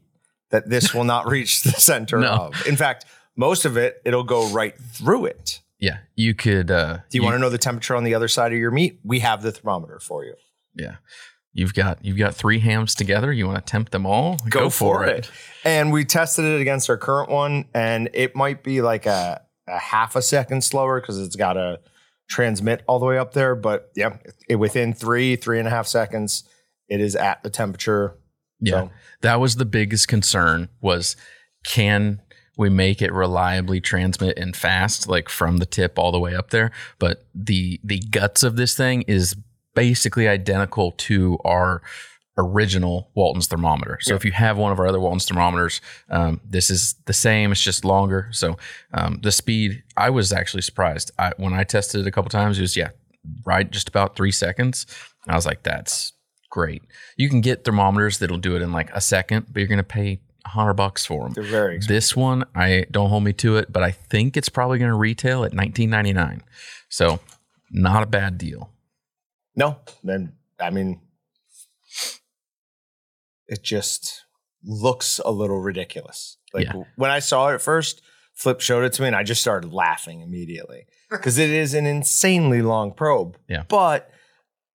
[0.51, 2.29] that this will not reach the center No.
[2.31, 2.67] of.
[2.67, 3.05] In fact,
[3.37, 5.61] most of it, it'll go right through it.
[5.79, 6.71] Yeah, you could.
[6.71, 9.01] Uh, Do you, want to know the temperature on the other side of your meat?
[9.05, 10.35] We have the thermometer for you.
[10.75, 10.97] Yeah,
[11.53, 13.33] you've got you've got three hams together.
[13.33, 14.37] You want to tempt them all?
[14.49, 15.27] Go, Go for, it.
[15.27, 15.31] it.
[15.65, 19.79] And we tested it against our current one, and it might be like a, a
[19.79, 21.81] half a second slower because it's got to
[22.29, 23.55] transmit all the way up there.
[23.55, 24.17] But yeah,
[24.49, 26.45] it, within three, three and a half seconds,
[26.89, 28.17] it is at the temperature.
[28.61, 28.91] Yeah, So,
[29.23, 30.69] that was the biggest concern.
[30.81, 31.17] Was
[31.67, 32.21] can
[32.57, 36.51] we make it reliably transmit and fast, like from the tip all the way up
[36.51, 36.71] there?
[36.99, 39.35] But the the guts of this thing is
[39.75, 41.83] basically identical to our
[42.37, 43.99] original Walton's thermometer.
[44.01, 44.17] So Yeah.
[44.17, 47.53] if you have one of our other Walton's thermometers, um, this is the same.
[47.53, 48.29] It's just longer.
[48.33, 48.57] So
[48.93, 51.13] um, the speed, I was actually surprised.
[51.19, 52.91] I, when I tested it a couple times, it was yeah,
[53.45, 54.85] right, just about three seconds.
[55.29, 56.13] I was like, that's
[56.51, 56.83] great.
[57.17, 59.85] You can get thermometers that'll do it in like a second, but you're going to
[59.85, 61.33] pay hundred bucks for them.
[61.33, 61.95] they're very expensive.
[61.97, 64.97] This one, I don't hold me to it, but I think it's probably going to
[64.97, 66.41] retail at 19.99.
[66.89, 67.21] So
[67.71, 68.71] not a bad deal.
[69.57, 71.01] No, then, I mean,
[73.47, 74.25] it just
[74.63, 76.39] looks a little ridiculous.
[76.53, 76.85] Like Yeah.
[76.97, 78.03] when I saw it at first,
[78.35, 81.87] Flip showed it to me and I just started laughing immediately because it is an
[81.87, 83.37] insanely long probe.
[83.49, 83.63] Yeah.
[83.69, 84.11] But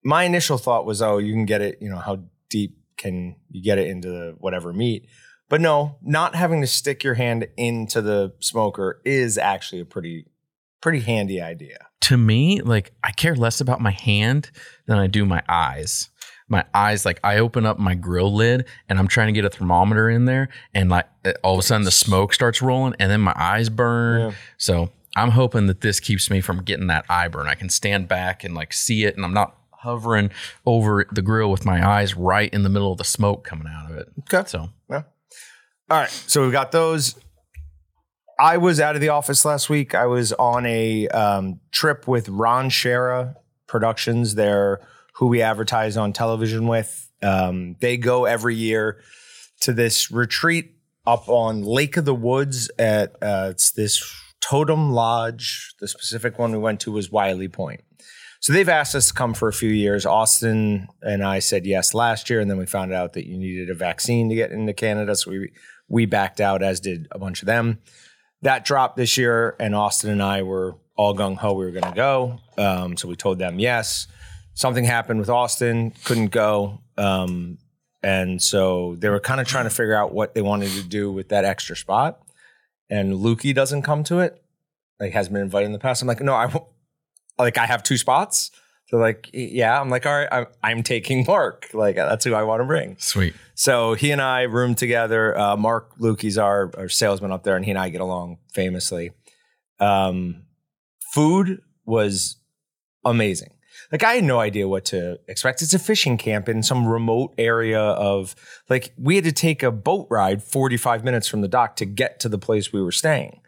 [0.04, 3.62] my initial thought was, oh, you can get it, you know, how deep can you
[3.62, 5.08] get it into the whatever meat?
[5.50, 10.28] But no, not having to stick your hand into the smoker is actually a pretty,
[10.82, 11.88] pretty handy idea.
[12.02, 14.52] to me, like I care less about my hand
[14.86, 16.10] than I do my eyes.
[16.48, 19.50] My eyes, like I open up my grill lid and I'm trying to get a
[19.50, 23.12] thermometer in there, and like eh, all of a sudden the smoke starts rolling, and
[23.12, 24.22] then my eyes burn.
[24.22, 24.32] Yeah.
[24.58, 27.48] So I'm hoping that this keeps me from getting that eye burn.
[27.48, 30.32] I can stand back and like see it, and I'm not hovering
[30.66, 33.92] over the grill with my eyes right in the middle of the smoke coming out
[33.92, 34.08] of it.
[34.22, 34.48] Okay.
[34.48, 34.70] So
[35.92, 36.10] All right.
[36.10, 37.16] So we've got those.
[38.40, 39.96] I was out of the office last week.
[39.96, 43.36] I was on a um, trip with Ron Schara
[43.68, 44.36] Productions.
[44.36, 44.80] They're
[45.16, 47.10] who we advertise on television with.
[47.22, 49.02] Um, they go every year
[49.62, 50.76] to this retreat
[51.08, 54.02] up on Lake of the Woods at uh, it's this
[54.42, 55.74] Totem Lodge.
[55.80, 57.82] The specific one we went to was Wiley Point.
[58.42, 60.06] So they've asked us to come for a few years.
[60.06, 63.70] Austin and I said yes last year, and then we found out that you needed
[63.70, 65.52] a vaccine to get into Canada, so we
[65.90, 67.80] we backed out, as did a bunch of them.
[68.44, 71.54] That dropped this year, and Austin and I were all gung ho.
[71.54, 74.08] We were going to go, um, so we told them yes.
[74.54, 77.58] Something happened with Austin, couldn't go, um,
[78.04, 81.12] and so they were kind of trying to figure out what they wanted to do
[81.12, 82.22] with that extra spot.
[82.90, 84.42] And Lukey doesn't come to it,
[85.00, 86.02] like has been invited in the past.
[86.02, 86.52] I'm like, no, I
[87.38, 88.52] like I have two spots.
[88.92, 89.80] They're like, yeah.
[89.80, 91.70] I'm like, all right, I'm, I'm taking Mark.
[91.74, 92.98] Like, that's who I want to bring.
[92.98, 93.36] Sweet.
[93.54, 95.38] So he and I roomed together.
[95.38, 99.12] Uh, Mark Lukey's our, our salesman up there, and he and I get along famously.
[99.80, 100.44] Um,
[101.14, 102.38] food was
[103.06, 103.52] amazing.
[103.92, 105.62] Like I had no idea what to expect.
[105.62, 108.36] It's a fishing camp in some remote area of
[108.70, 112.20] like we had to take a boat ride 45 minutes from the dock to get
[112.20, 113.42] to the place we were staying.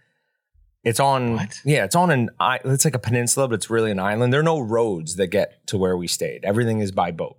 [0.84, 1.62] It's on What?
[1.63, 2.30] yeah, it's on an
[2.65, 4.34] it's like a peninsula, but it's really an island.
[4.34, 6.44] There are no roads that get to where we stayed.
[6.44, 7.38] Everything is by boat.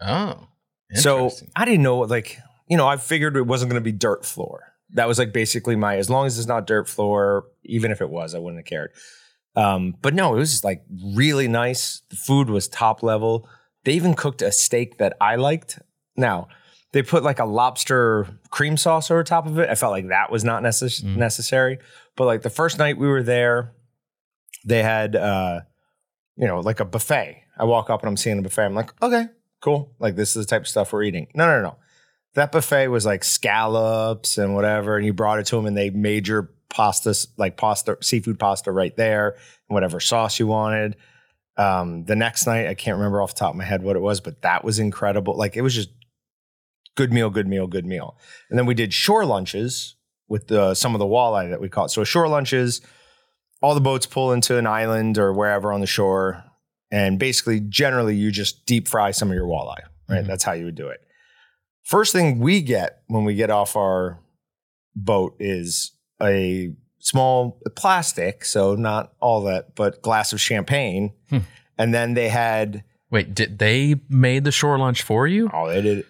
[0.00, 0.48] Oh.
[0.94, 1.30] So.
[1.56, 4.74] I didn't know, like, you know, I figured it wasn't going to be dirt floor.
[4.90, 8.10] That was like basically my, as long as it's not dirt floor, even if it
[8.10, 8.90] was, I wouldn't have cared.
[9.56, 10.82] Um, but no, it was just like
[11.14, 12.02] really nice.
[12.10, 13.48] The food was top level.
[13.84, 15.78] They even cooked a steak that I liked.
[16.16, 16.48] Now,
[16.92, 19.68] they put like a lobster cream sauce over top of it.
[19.70, 21.16] I felt like that was not necess- Mm.
[21.16, 21.78] necessary.
[22.16, 23.72] But like the first night we were there,
[24.64, 25.60] they had, uh,
[26.36, 27.42] you know, like a buffet.
[27.58, 28.64] I walk up and I'm seeing a buffet.
[28.64, 29.26] I'm like, okay,
[29.60, 29.94] cool.
[29.98, 31.28] Like this is the type of stuff we're eating.
[31.34, 31.76] No, no, no.
[32.34, 35.90] That buffet was like scallops and whatever, and you brought it to them, and they
[35.90, 39.28] made your pasta like pasta, seafood pasta right there,
[39.68, 40.96] and whatever sauce you wanted.
[41.58, 44.00] Um, the next night, I can't remember off the top of my head what it
[44.00, 45.36] was, but that was incredible.
[45.36, 45.90] Like it was just
[46.96, 48.16] good meal, good meal, good meal.
[48.50, 49.96] And then we did shore lunches
[50.28, 51.90] with the, some of the walleye that we caught.
[51.90, 52.80] So shore lunches,
[53.60, 56.44] all the boats pull into an island or wherever on the shore,
[56.90, 59.80] and basically, generally, you just deep fry some of your walleye.
[60.08, 60.26] Right, Mhm.
[60.26, 61.00] that's how you would do it.
[61.84, 64.20] First thing we get when we get off our
[64.94, 71.12] boat is a small plastic, so not all that, but glass of champagne.
[71.30, 71.38] Hmm.
[71.78, 75.50] And then they had Wait, did they made the shore lunch for you?
[75.52, 76.06] Oh, they did.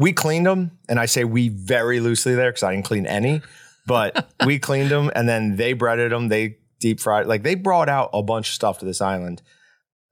[0.00, 3.42] We cleaned them, and I say we very loosely there because I didn't clean any,
[3.86, 6.28] but we cleaned them, and then they breaded them.
[6.28, 7.26] They deep fried.
[7.26, 9.42] Like they brought out a bunch of stuff to this island,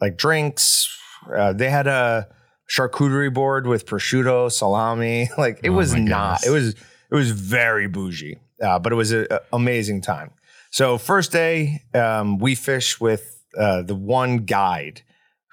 [0.00, 0.94] like drinks.
[1.34, 2.28] Uh, they had a
[2.70, 5.30] charcuterie board with prosciutto, salami.
[5.38, 6.46] Like it Oh was not.
[6.46, 6.68] It was
[7.10, 10.32] it was very bougie, uh, but it was an amazing time.
[10.70, 15.00] So first day, um, we fish with uh, the one guide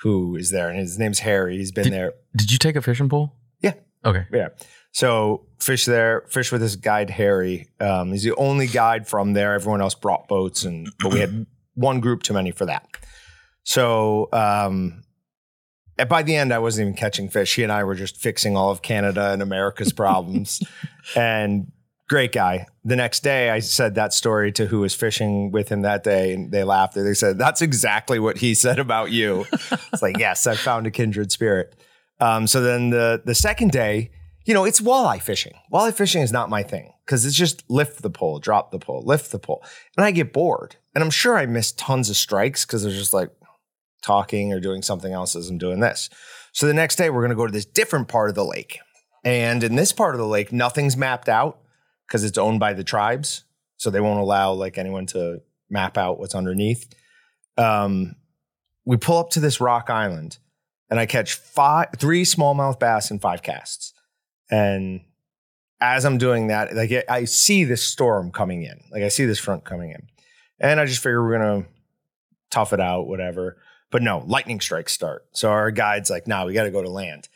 [0.01, 1.57] who is there, and his name's Harry.
[1.57, 2.13] He's been Did- there.
[2.35, 3.31] Did you take a fishing pole?
[4.05, 4.25] Okay.
[4.31, 4.49] Yeah.
[4.91, 7.67] So fish there, fish with this guide Harry.
[7.79, 9.53] Um, he's the only guide from there.
[9.53, 12.87] Everyone else brought boats, and but we had one group too many for that.
[13.63, 15.03] So um,
[15.97, 17.55] and by the end, I wasn't even catching fish.
[17.55, 20.61] He and I were just fixing all of Canada and America's problems.
[21.15, 21.71] and
[22.07, 22.67] great guy.
[22.83, 26.33] The next day, I said that story to who was fishing with him that day,
[26.33, 26.95] and they laughed.
[26.95, 30.91] They said, "That's exactly what he said about you." it's like, yes, I found a
[30.91, 31.75] kindred spirit.
[32.19, 34.11] Um, so then the the second day,
[34.45, 35.53] you know, it's walleye fishing.
[35.73, 39.03] Walleye fishing is not my thing because it's just lift the pole, drop the pole,
[39.05, 39.63] lift the pole,
[39.97, 40.77] and I get bored.
[40.93, 43.31] And I'm sure I missed tons of strikes because they're just like
[44.01, 46.09] talking or doing something else as I'm doing this.
[46.53, 48.79] So the next day, we're going to go to this different part of the lake,
[49.23, 51.59] and in this part of the lake, nothing's mapped out
[52.07, 53.43] because it's owned by the tribes,
[53.77, 56.87] so they won't allow like anyone to map out what's underneath.
[57.57, 58.15] Um,
[58.85, 60.37] we pull up to this rock island
[60.89, 63.93] and I catch five, three smallmouth bass in five casts.
[64.49, 65.01] And
[65.81, 69.39] as I'm doing that, like I- see this storm coming in, like I see this
[69.39, 70.07] front coming in,
[70.59, 71.65] and I just figure we're gonna
[72.51, 73.57] tough it out, whatever.
[73.91, 75.25] But no, lightning strikes start.
[75.33, 77.29] So our guide's like, "Nah, we got to go to land."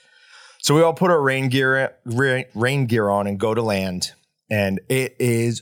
[0.61, 4.11] So we all put our rain gear rain gear on and go to land,
[4.49, 5.61] and it is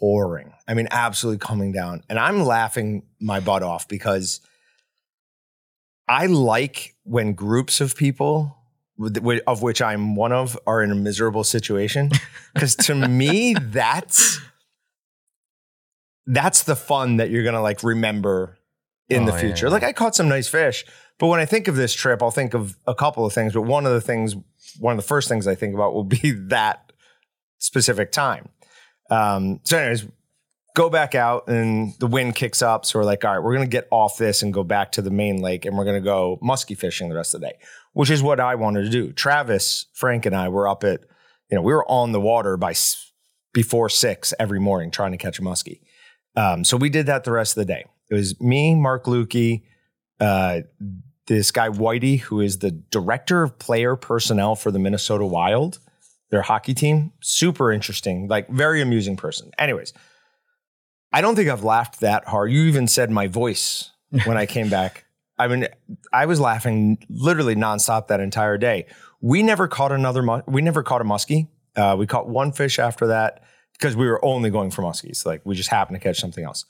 [0.00, 0.52] pouring.
[0.66, 4.40] I mean, absolutely coming down, and I'm laughing my butt off because
[6.08, 8.56] I like when groups of people,
[9.46, 12.10] of which I'm one of, are in a miserable situation.
[12.54, 14.40] Because to me, that's
[16.26, 18.58] that's the fun that you're gonna like remember
[19.08, 19.66] in the Oh, yeah, future.
[19.66, 19.72] yeah.
[19.72, 20.84] Like I caught some nice fish,
[21.18, 23.52] but when I think of this trip, I'll think of a couple of things.
[23.54, 24.34] But one of the things,
[24.80, 26.92] one of the first things I think about will be that
[27.58, 28.48] specific time.
[29.10, 30.06] Um, so, anyways,
[30.78, 32.86] go back out and the wind kicks up.
[32.86, 35.02] So we're like, all right, we're going to get off this and go back to
[35.02, 37.58] the main lake and we're going to go muskie fishing the rest of the day,
[37.94, 39.12] which is what I wanted to do.
[39.12, 41.00] Travis, Frank, and I were up at,
[41.50, 42.74] you know, we were on the water by
[43.52, 45.80] before six every morning trying to catch a muskie.
[46.36, 47.84] Um, so we did that the rest of the day.
[48.08, 49.64] It was me, Mark Lukey,
[50.20, 50.60] uh,
[51.26, 55.80] this guy Whitey, who is the director of player personnel for the Minnesota Wild,
[56.30, 57.12] their hockey team.
[57.20, 59.50] Super interesting, like very amusing person.
[59.58, 59.92] Anyways,
[61.12, 62.52] I don't think I've laughed that hard.
[62.52, 63.90] You even said my voice
[64.24, 65.04] when I came back.
[65.38, 65.68] I mean,
[66.12, 68.86] I was laughing literally nonstop that entire day.
[69.20, 70.22] We never caught another.
[70.22, 71.48] Mu- we never caught a muskie.
[71.76, 73.42] Uh, we caught one fish after that
[73.72, 75.24] because we were only going for muskies.
[75.24, 76.64] Like we just happened to catch something else.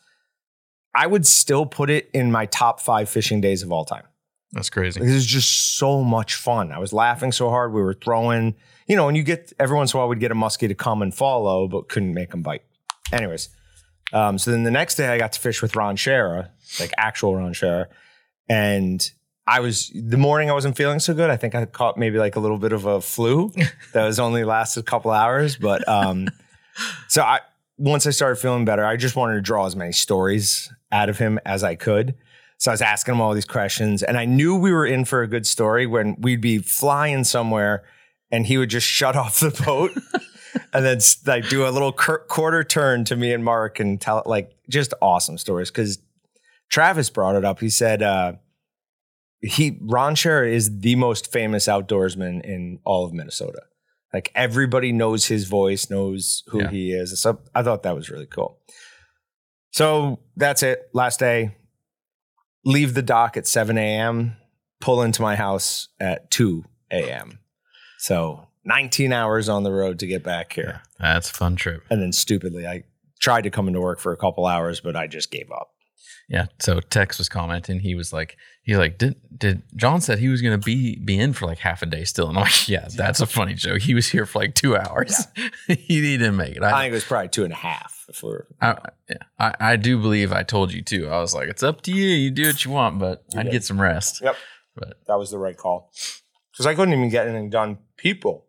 [0.94, 4.04] I would still put it in my top five fishing days of all time.
[4.52, 5.00] That's crazy.
[5.00, 6.72] This was just so much fun.
[6.72, 7.72] I was laughing so hard.
[7.72, 8.54] We were throwing,
[8.86, 10.74] you know, and you get every once in a while we'd get a muskie to
[10.74, 12.62] come and follow, but couldn't make him bite.
[13.12, 13.50] Anyways,
[14.12, 17.36] um, so then the next day I got to fish with Ron Schara, like actual
[17.36, 17.86] Ron Schara,
[18.48, 19.10] and
[19.46, 21.30] I was the morning I wasn't feeling so good.
[21.30, 23.52] I think I caught maybe like a little bit of a flu
[23.92, 26.28] that was only lasted a couple hours, but um,
[27.08, 27.40] so I
[27.78, 31.18] once I started feeling better, I just wanted to draw as many stories out of
[31.18, 32.14] him as I could.
[32.58, 35.22] So I was asking him all these questions, and I knew we were in for
[35.22, 37.84] a good story when we'd be flying somewhere,
[38.32, 39.92] and he would just shut off the boat,
[40.72, 44.50] and then like do a little quarter turn to me and Mark and tell like
[44.68, 45.70] just awesome stories.
[45.70, 45.98] Because
[46.70, 47.60] Travis brought it up.
[47.60, 48.32] He said uh,
[49.40, 53.62] he Ron Schara is the most famous outdoorsman in all of Minnesota.
[54.12, 56.70] Like everybody knows his voice, knows who Yeah.
[56.70, 57.20] he is.
[57.20, 58.58] So I thought that was really cool.
[59.70, 60.88] So that's it.
[60.94, 61.54] Last day.
[62.64, 64.36] Leave the dock at 7 a.m.
[64.80, 67.38] Pull into my house at 2 a.m.
[67.98, 70.82] So 19 hours on the road to get back here.
[71.00, 71.82] That's a fun trip.
[71.90, 72.84] And then stupidly, I
[73.18, 75.70] tried to come into work for a couple hours, but I just gave up.
[76.28, 76.46] Yeah.
[76.58, 77.80] So Tex was commenting.
[77.80, 81.32] He was like, he's like, did did Jon said he was gonna be be in
[81.32, 82.28] for like half a day still?
[82.28, 83.80] And I'm like, yeah, that's a funny joke.
[83.80, 85.26] He was here for like two hours.
[85.66, 86.62] he, he didn't make it.
[86.62, 88.04] I I, think it was probably two and a half.
[88.10, 88.76] If we're, I,
[89.08, 91.08] yeah, I, I do believe I told you too.
[91.08, 92.08] I was like, it's up to you.
[92.08, 93.52] You do what you want, but You I'd did.
[93.52, 94.20] get some rest.
[94.22, 94.36] Yep.
[94.76, 95.90] But that was the right call.
[96.52, 97.78] Because I couldn't even get anything done.
[97.96, 98.46] People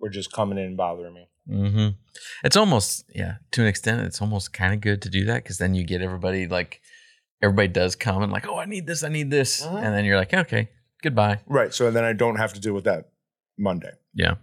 [0.00, 1.28] were just coming in and bothering me.
[1.48, 1.88] Mm-hmm.
[2.44, 5.58] It's almost yeah, to an extent, it's almost kind of good to do that because
[5.58, 6.80] then you get everybody like
[7.42, 9.82] everybody does come and like, oh, I need this, I need this, Mhm.
[9.82, 10.68] and then you're like, okay,
[11.02, 11.40] goodbye.
[11.46, 11.72] Right.
[11.72, 13.10] So then I don't have to deal with that
[13.58, 13.92] Monday.
[14.14, 14.34] Yeah.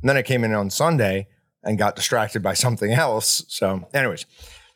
[0.00, 1.28] And then I came in on Sunday
[1.62, 3.44] and got distracted by something else.
[3.48, 4.26] So, anyways,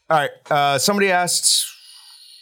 [0.09, 0.31] all right.
[0.49, 1.67] Uh, somebody asked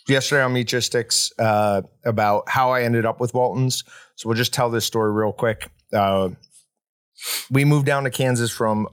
[0.07, 3.85] yesterday on Meatgistics uh, about how I ended up with Waltons.
[4.17, 5.71] So we'll just tell this story real quick.
[5.95, 6.31] Uh,
[7.51, 8.89] we moved down to Kansas from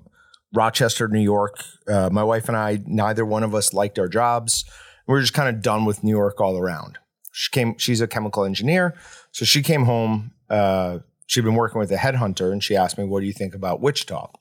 [0.53, 1.63] Rochester, New York.
[1.87, 4.65] Uh, my wife and I, neither one of us liked our jobs.
[5.07, 6.97] We were just kind of done with New York all around.
[7.31, 7.77] She came.
[7.77, 8.95] She's a chemical engineer,
[9.31, 10.31] so she came home.
[10.49, 13.55] Uh, she'd been working with a headhunter, and she asked me, "What do you think
[13.55, 14.31] about Wichita?"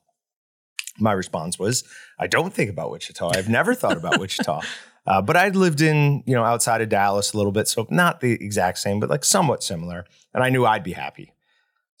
[0.99, 1.85] My response was,
[2.19, 3.31] "I don't think about Wichita.
[3.33, 4.61] I've never thought about Wichita."
[5.07, 8.19] Uh, but I'd lived in, you know, outside of Dallas a little bit, so not
[8.19, 10.05] the exact same, but like somewhat similar.
[10.33, 11.33] And I knew I'd be happy.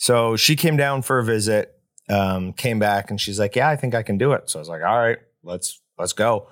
[0.01, 1.75] So she came down for a visit,
[2.09, 4.61] um, came back, and she's like, "Yeah, I think I can do it." So I
[4.61, 6.47] was like, "All right, let's let's go."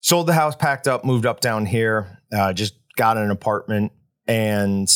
[0.00, 3.90] Sold the house, packed up, moved up down here, uh, just got an apartment,
[4.28, 4.88] and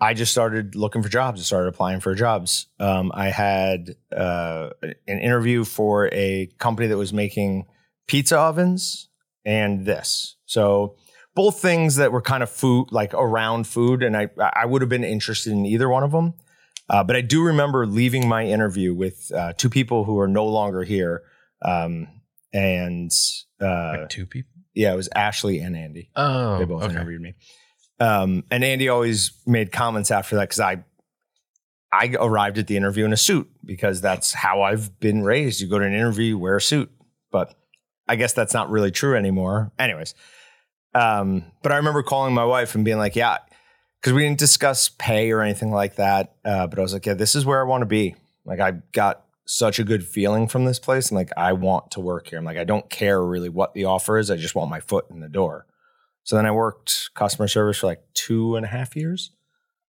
[0.00, 1.40] I just started looking for jobs.
[1.40, 2.68] I started applying for jobs.
[2.78, 4.70] Um, I had uh,
[5.08, 7.66] an interview for a company that was making
[8.06, 9.08] pizza ovens
[9.44, 10.36] and this.
[10.46, 10.94] So
[11.34, 14.88] both things that were kind of food, like around food, and I I would have
[14.88, 16.34] been interested in either one of them.
[16.88, 20.44] Uh, but I do remember leaving my interview with uh, two people who are no
[20.46, 21.22] longer here,
[21.64, 22.08] um,
[22.52, 23.10] and
[23.60, 24.52] uh, like two people.
[24.74, 26.10] yeah, it was Ashley and Andy.
[26.14, 26.92] Oh, They both okay.
[26.92, 27.34] interviewed me.
[28.00, 30.84] Um, and Andy always made comments after that because I
[31.92, 35.60] I arrived at the interview in a suit because that's how I've been raised.
[35.60, 36.90] You go to an interview, you wear a suit.
[37.30, 37.54] But
[38.08, 39.72] I guess that's not really true anymore.
[39.78, 40.14] Anyways,
[40.94, 43.38] um, but I remember calling my wife and being like, "Yeah,"
[44.04, 46.34] because we didn't discuss pay or anything like that.
[46.44, 48.14] Uh, but I was like, "Yeah, this is where I want to be."
[48.44, 52.00] Like I got such a good feeling from this place, and like I want to
[52.00, 52.38] work here.
[52.38, 54.30] I'm like, I don't care really what the offer is.
[54.30, 55.64] I just want my foot in the door.
[56.22, 59.30] So then I worked customer service for like two and a half years,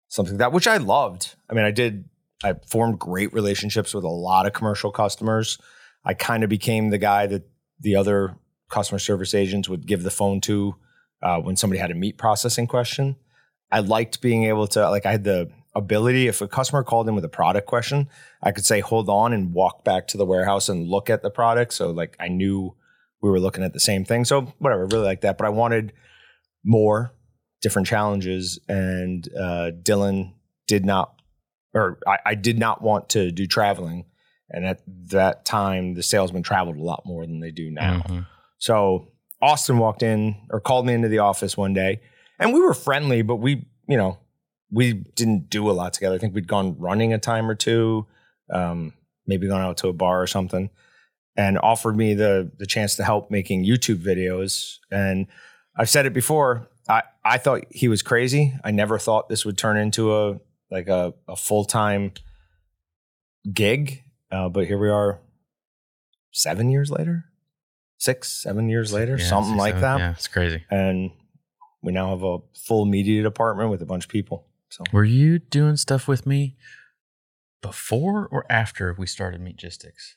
[0.08, 1.36] something like that, which I loved.
[1.50, 2.06] I mean, I did,
[2.42, 5.58] I formed great relationships with a lot of commercial customers.
[6.04, 7.48] I kind of became the guy that
[7.80, 8.36] the other
[8.70, 10.76] customer service agents would give the phone to
[11.22, 13.16] uh, when somebody had a meat processing question.
[13.70, 17.14] I liked being able to, like, I had the ability, if a customer called in
[17.14, 18.08] with a product question,
[18.42, 21.30] I could say, hold on and walk back to the warehouse and look at the
[21.30, 21.72] product.
[21.74, 22.74] So, like, I knew
[23.20, 24.24] we were looking at the same thing.
[24.24, 25.38] So, whatever, really like that.
[25.38, 25.92] But I wanted
[26.64, 27.12] more
[27.60, 28.58] different challenges.
[28.68, 30.34] And uh, Dylan
[30.66, 31.20] did not,
[31.74, 34.06] or I, I did not want to do traveling.
[34.50, 34.80] And at
[35.10, 38.02] that time, the salesmen traveled a lot more than they do now.
[38.08, 38.26] Mhm.
[38.58, 39.08] So
[39.42, 42.00] Austin walked in or called me into the office one day,
[42.38, 44.18] and we were friendly, but we, you know,
[44.70, 46.14] we didn't do a lot together.
[46.14, 48.06] I think we'd gone running a time or two,
[48.52, 48.92] um,
[49.26, 50.70] maybe gone out to a bar or something,
[51.36, 54.76] and offered me the the chance to help making YouTube videos.
[54.90, 55.26] And
[55.76, 56.68] I've said it before.
[56.88, 58.54] I I thought he was crazy.
[58.62, 60.38] I never thought this would turn into a
[60.70, 62.12] like a, a full time
[63.52, 64.02] gig.
[64.30, 65.20] Uh, but here we are,
[66.32, 67.24] seven years later,
[67.96, 69.98] six, seven years later, Yeah, something six, like seven- that.
[69.98, 70.64] Yeah, it's crazy.
[70.70, 71.10] And
[71.82, 74.46] we now have a full media department with a bunch of people.
[74.68, 76.56] So Were you doing stuff with me
[77.62, 80.14] before or after we started Meatgistics?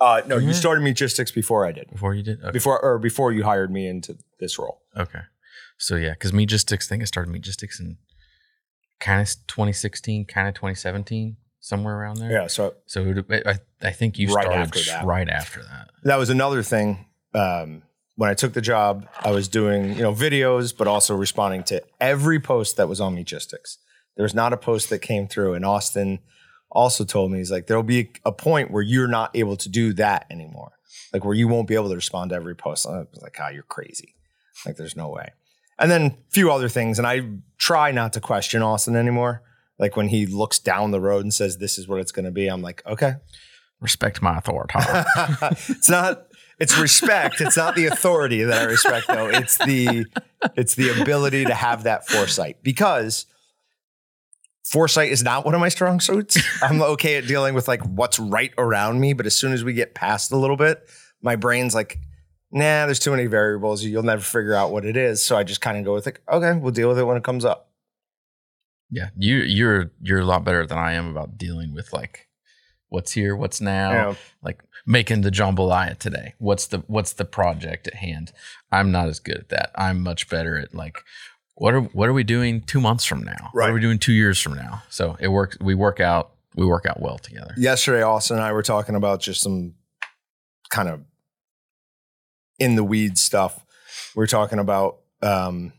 [0.00, 0.54] uh, no, you Mhm.
[0.54, 1.88] started Meatgistics before I did.
[1.90, 2.40] Before you did?
[2.42, 2.50] Okay.
[2.50, 4.82] Before or before you hired me into this role.
[4.96, 5.20] Okay.
[5.78, 7.96] So yeah, because Meatgistics, I think I started Meatgistics in
[9.00, 12.30] kind of 2016, kind of 2017, somewhere around there.
[12.30, 12.46] Yeah.
[12.48, 15.04] So So I, I think you Right started after that.
[15.04, 15.90] right after that.
[16.02, 17.06] that was another thing.
[17.34, 17.82] Um,
[18.16, 21.82] when I took the job, I was doing you know videos, but also responding to
[22.00, 23.78] every post that was on Meatgistics.
[24.16, 26.20] There was not a post that came through, and Austin
[26.70, 29.92] also told me he's like, there'll be a point where you're not able to do
[29.94, 30.72] that anymore,
[31.12, 32.86] like where you won't be able to respond to every post.
[32.86, 34.14] And I was like, ah, you're crazy.
[34.64, 35.32] Like, there's no way.
[35.78, 39.42] And then a few other things, and I try not to question Austin anymore.
[39.76, 42.30] Like when he looks down the road and says, "This is what it's going to
[42.30, 43.14] be," I'm like, okay,
[43.84, 44.78] Respect my authority.
[45.68, 46.28] it's not
[46.58, 47.40] it's respect.
[47.40, 49.28] It's not the authority that i respect though.
[49.28, 50.06] It's the
[50.56, 52.62] it's the ability to have that foresight.
[52.62, 53.26] Because
[54.64, 56.38] foresight is not one of my strong suits.
[56.62, 59.72] I'm okay at dealing with like what's right around me but as soon as we
[59.72, 60.88] get past a little bit
[61.20, 61.98] my brain's like
[62.50, 63.82] nah there's too many variables.
[63.82, 65.22] You'll never figure out what it is.
[65.22, 67.24] So i just kind of go with like okay we'll deal with it when it
[67.24, 67.70] comes up.
[68.90, 72.28] Yeah, you you're you're a lot better than I am about dealing with like
[72.94, 76.34] what's here, what's now, know, like making the jambalaya today.
[76.38, 78.32] What's the what's the project at hand?
[78.70, 79.70] I'm not as good at that.
[79.76, 80.98] I'm much better at like
[81.54, 83.50] what are what are we doing two months from now?
[83.52, 83.70] What Right.
[83.70, 84.82] are we doing two years from now?
[84.90, 85.56] So it works.
[85.60, 86.32] We work out.
[86.56, 87.52] We work out well together.
[87.56, 89.74] yesterday austin and i were talking about just some
[90.70, 91.00] kind of
[92.60, 93.64] in the weeds stuff
[94.14, 95.72] we are talking about um,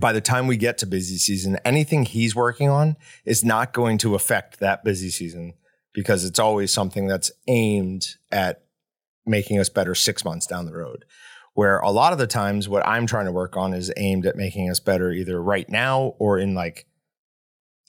[0.00, 2.96] by the time we get to busy season anything he's working on
[3.26, 5.52] is not going to affect that busy season
[5.96, 8.62] because it's always something that's aimed at
[9.26, 11.04] making us better six months down the road
[11.54, 14.36] where a lot of the times what i'm trying to work on is aimed at
[14.36, 16.86] making us better either right now or in like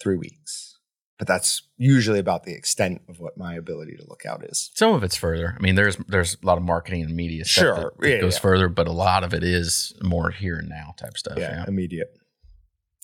[0.02, 0.80] three weeks
[1.20, 4.70] but that's usually about the extent of what my ability to look out is.
[4.76, 5.56] Some of it's further.
[5.58, 7.76] I mean, there's there's a lot of marketing and media stuff Sure.
[7.76, 8.40] that, that Yeah, goes yeah.
[8.42, 11.40] further, but a lot of it is more here and now type stuff.
[11.40, 11.66] yeah, Yeah.
[11.68, 12.10] immediate.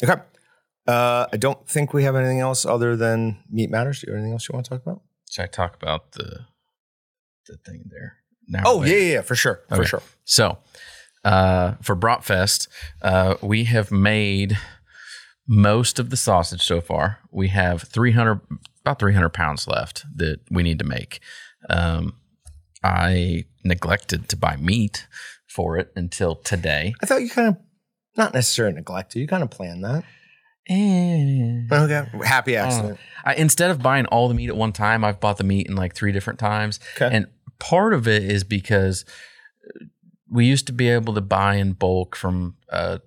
[0.04, 0.22] Okay.
[0.88, 4.02] Uh, I don't think we have anything else other than meat matters.
[4.02, 5.02] Do you have anything else you want to talk about?
[5.30, 6.46] Should I talk about the
[7.48, 8.18] the thing there
[8.48, 8.64] now?
[8.66, 10.02] Oh yeah, yeah, yeah, for sure, for sure.
[10.26, 10.58] So,
[11.24, 12.68] uh, for Bratfest,
[13.02, 14.58] uh, we have made
[15.48, 17.20] most of the sausage so far.
[17.32, 18.42] We have 300,
[18.82, 21.20] about 300 pounds left that we need to make.
[21.70, 22.14] Um,
[22.84, 25.08] I neglected to buy meat
[25.48, 26.94] for it until today.
[27.02, 27.58] I thought you kind of
[28.18, 29.20] not necessarily neglected.
[29.20, 30.04] You kind of planned that.
[30.70, 31.64] Eh.
[31.72, 32.06] Okay.
[32.24, 32.98] Happy accident.
[33.26, 35.76] I, instead of buying all the meat at one time, I've bought the meat in
[35.76, 36.80] like three different times.
[36.96, 37.14] Okay.
[37.14, 37.28] And
[37.60, 39.06] part of it is because
[40.30, 43.02] we used to be able to buy in bulk from a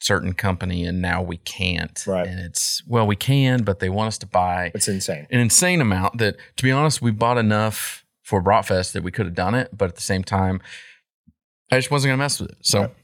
[0.00, 2.04] certain company and now we can't.
[2.06, 2.26] Right.
[2.26, 5.26] And it's, well, we can, but they want us to buy it's insane.
[5.30, 9.26] an insane amount that, to be honest, we bought enough for Bratfest that we could
[9.26, 9.70] have done it.
[9.76, 10.60] But at the same time,
[11.72, 12.58] I just wasn't going to mess with it.
[12.60, 12.94] So Right.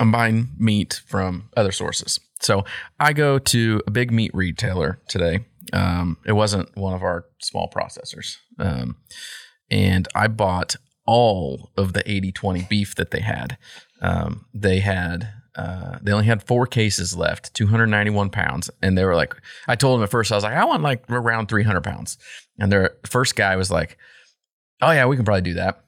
[0.00, 2.18] I'm buying meat from other sources.
[2.40, 2.64] So
[2.98, 5.40] I go to a big meat retailer today.
[5.74, 8.38] Um, it wasn't one of our small processors.
[8.58, 8.96] Um,
[9.70, 10.74] and I bought
[11.06, 13.58] all of the 80 20 beef that they had.
[14.00, 18.70] Um, they had, uh, they only had four cases left, 291 pounds.
[18.80, 19.34] And they were like,
[19.68, 22.16] I told them at first, I was like, I want like around 300 pounds.
[22.58, 23.98] And their first guy was like,
[24.82, 25.84] Oh, yeah, we can probably do that.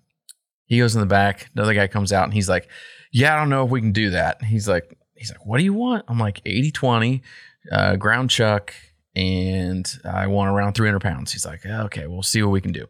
[0.67, 1.51] He goes in the back.
[1.55, 2.69] Another guy comes out and he's like,
[3.13, 4.43] Yeah, I don't know if we can do that.
[4.45, 6.05] He's like, He's like, What do you want?
[6.09, 7.23] I'm like, 80 20,
[7.71, 8.75] uh, ground chuck,
[9.15, 11.33] and I want around 300 pounds.
[11.33, 12.87] He's like, Okay, we'll see what we can do.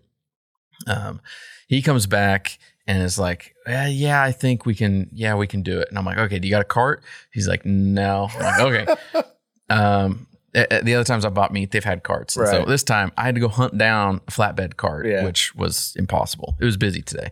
[0.87, 1.21] Um,
[1.69, 5.63] he comes back and is like, "Eh, yeah, I think we can, yeah, we can
[5.63, 5.89] do it.
[5.89, 7.05] And I'm like, okay, do you got a cart?
[7.33, 8.29] He's like, no.
[8.35, 8.41] I'm
[8.73, 9.23] like, okay.
[9.71, 12.37] um, the other times I bought meat, they've had carts.
[12.37, 15.25] And So this time I had to go hunt down a flatbed cart, Yeah.
[15.25, 16.57] which was impossible.
[16.61, 17.31] It was busy today.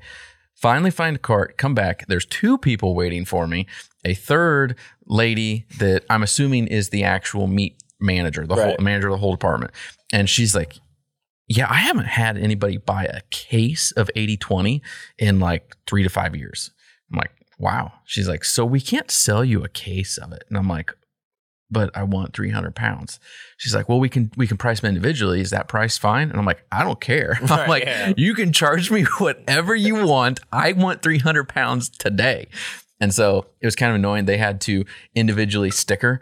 [0.60, 2.06] Finally find a cart, come back.
[2.06, 3.66] There's two people waiting for me.
[4.04, 9.12] A third lady that I'm assuming is the actual meat manager, the whole manager of
[9.12, 9.72] the whole department.
[10.12, 10.78] And she's like,
[11.48, 14.82] yeah, I haven't had anybody buy a case of 80 20
[15.18, 16.70] in like three to five years.
[17.10, 17.92] I'm like, wow.
[18.04, 20.44] She's like, so we can't sell you a case of it.
[20.48, 20.92] And I'm like,
[21.70, 23.20] but I want 300 pounds.
[23.58, 25.40] She's like, well, we can, we can price them individually.
[25.40, 26.30] Is that price fine?
[26.30, 27.38] And I'm like, I don't care.
[27.48, 28.12] I'm like, yeah.
[28.16, 30.40] you can charge me whatever you want.
[30.52, 32.48] I want 300 pounds today.
[33.00, 34.26] And so it was kind of annoying.
[34.26, 36.20] They had to individually sticker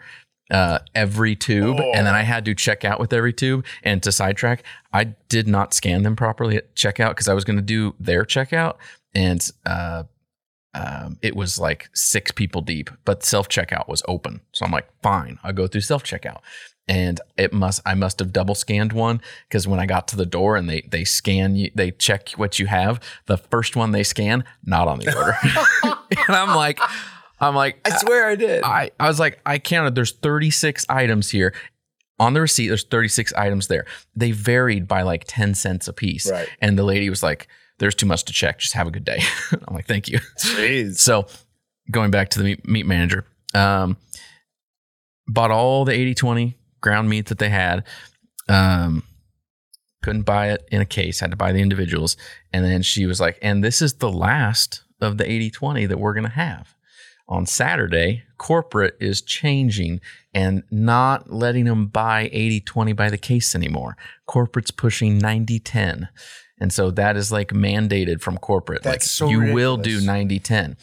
[0.51, 1.91] uh, every tube, Oh.
[1.93, 3.65] and then I had to check out with every tube.
[3.83, 7.57] And to sidetrack, I did not scan them properly at checkout because I was going
[7.57, 8.77] to do their checkout,
[9.13, 10.03] and uh,
[10.79, 14.41] um, it was like six people deep, but self checkout was open.
[14.53, 16.39] So I'm like, fine, I'll go through self checkout.
[16.87, 20.25] And it must, I must have double scanned one because when I got to the
[20.25, 22.99] door and they they scan you, they check what you have.
[23.25, 25.37] The first one they scan, not on the order,
[26.27, 26.79] and I'm like,
[27.39, 28.63] I'm like, I swear I did.
[28.63, 29.95] I, I was like, I counted.
[29.95, 31.53] There's 36 items here.
[32.19, 33.85] On the receipt, there's 36 items there.
[34.15, 36.29] They varied by like 10 cents a piece.
[36.29, 36.49] Right.
[36.59, 37.47] And the lady was like,
[37.79, 38.59] there's too much to check.
[38.59, 39.19] Just have a good day.
[39.51, 40.19] I'm like, thank you.
[40.37, 40.97] Jeez.
[40.97, 41.25] So
[41.89, 43.97] going back to the meat, meat manager, um,
[45.27, 47.83] bought all the 80 20 ground meat that they had.
[48.47, 49.03] Um,
[50.01, 52.15] couldn't buy it in a case, had to buy the individuals.
[52.53, 55.99] And then she was like, and this is the last of the 80 20 that
[55.99, 56.75] we're going to have.
[57.27, 60.01] On Saturday, corporate is changing
[60.33, 63.95] and not letting them buy 80 20 by the case anymore.
[64.25, 66.09] Corporate's pushing 90 10.
[66.59, 68.83] And so that is like mandated from corporate.
[68.83, 70.05] That's like so you will do ridiculous.
[70.05, 70.77] 90 10.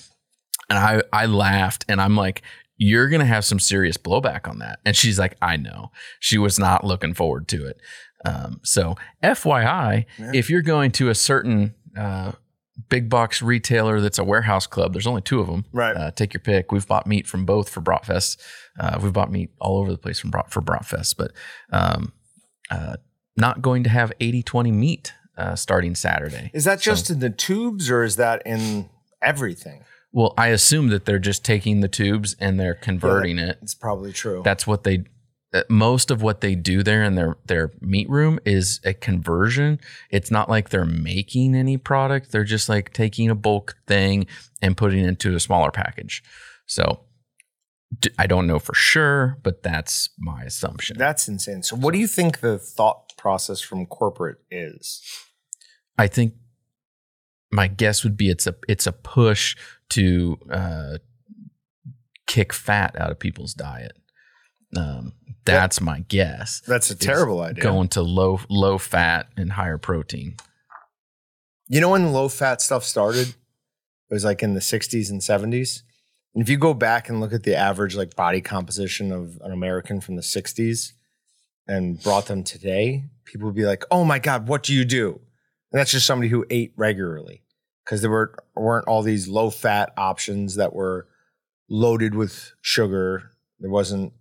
[0.71, 2.43] And I, I laughed and I'm like,
[2.79, 4.81] you're going to have some serious blowback on that.
[4.85, 5.91] And she's like, I know.
[6.21, 7.81] She was not looking forward to it.
[8.25, 10.31] Um, so, FYI, Yeah.
[10.35, 12.33] if you're going to a certain uh,
[12.89, 15.65] big box retailer that's a warehouse club, there's only two of them.
[15.73, 15.97] Right.
[15.97, 16.73] Uh, take your pick.
[16.73, 18.37] We've bought meat from both for Bratfest.
[18.79, 21.33] Uh, we've bought meat all over the place from Brat, for Bratfest, but
[21.73, 22.13] um,
[22.71, 22.97] uh,
[23.37, 26.51] not going to have 80 20 meat uh, starting Saturday.
[26.55, 28.89] Is that So- just in the tubes or is that in
[29.23, 29.85] everything?
[30.13, 33.59] Well, I assume that they're just taking the tubes and they're converting it.
[33.61, 34.41] It's probably true.
[34.45, 35.05] That's what they.
[35.53, 39.79] uh, Most of what they do there in their their meat room is a conversion.
[40.11, 42.33] It's not like they're making any product.
[42.33, 44.27] They're just like taking a bulk thing
[44.63, 46.23] and putting it into a smaller package.
[46.67, 47.01] So
[48.19, 50.97] I don't know for sure, but that's my assumption.
[50.99, 51.63] That's insane.
[51.63, 55.03] So, what do you think the thought process from corporate is?
[55.99, 56.35] I think
[57.51, 59.57] my guess would be it's a it's a push
[59.91, 60.99] to uh,
[62.27, 63.97] kick fat out of people's diet.
[64.77, 65.13] Um,
[65.45, 66.61] that's my guess.
[66.67, 67.63] That's a terrible idea.
[67.63, 70.37] Going to low low fat and higher protein.
[71.69, 73.29] You know when low fat stuff started?
[73.29, 75.83] It was like in the 60s and 70s.
[76.33, 79.53] And if you go back and look at the average like body composition of an
[79.53, 80.93] American from the 60s
[81.67, 85.21] and brought them today, people would be like, "Oh my god, what do you do?"
[85.73, 87.43] And that's just somebody who ate regularly
[87.85, 91.09] because there were weren't all these low fat options that were
[91.69, 93.31] loaded with sugar.
[93.59, 94.13] There wasn't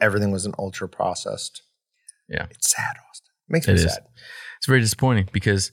[0.00, 1.62] everything wasn't ultra processed.
[2.28, 2.46] Yeah.
[2.50, 3.32] It's sad, Austin.
[3.48, 3.92] makes It me is.
[3.92, 4.04] sad.
[4.58, 5.72] It's very disappointing because,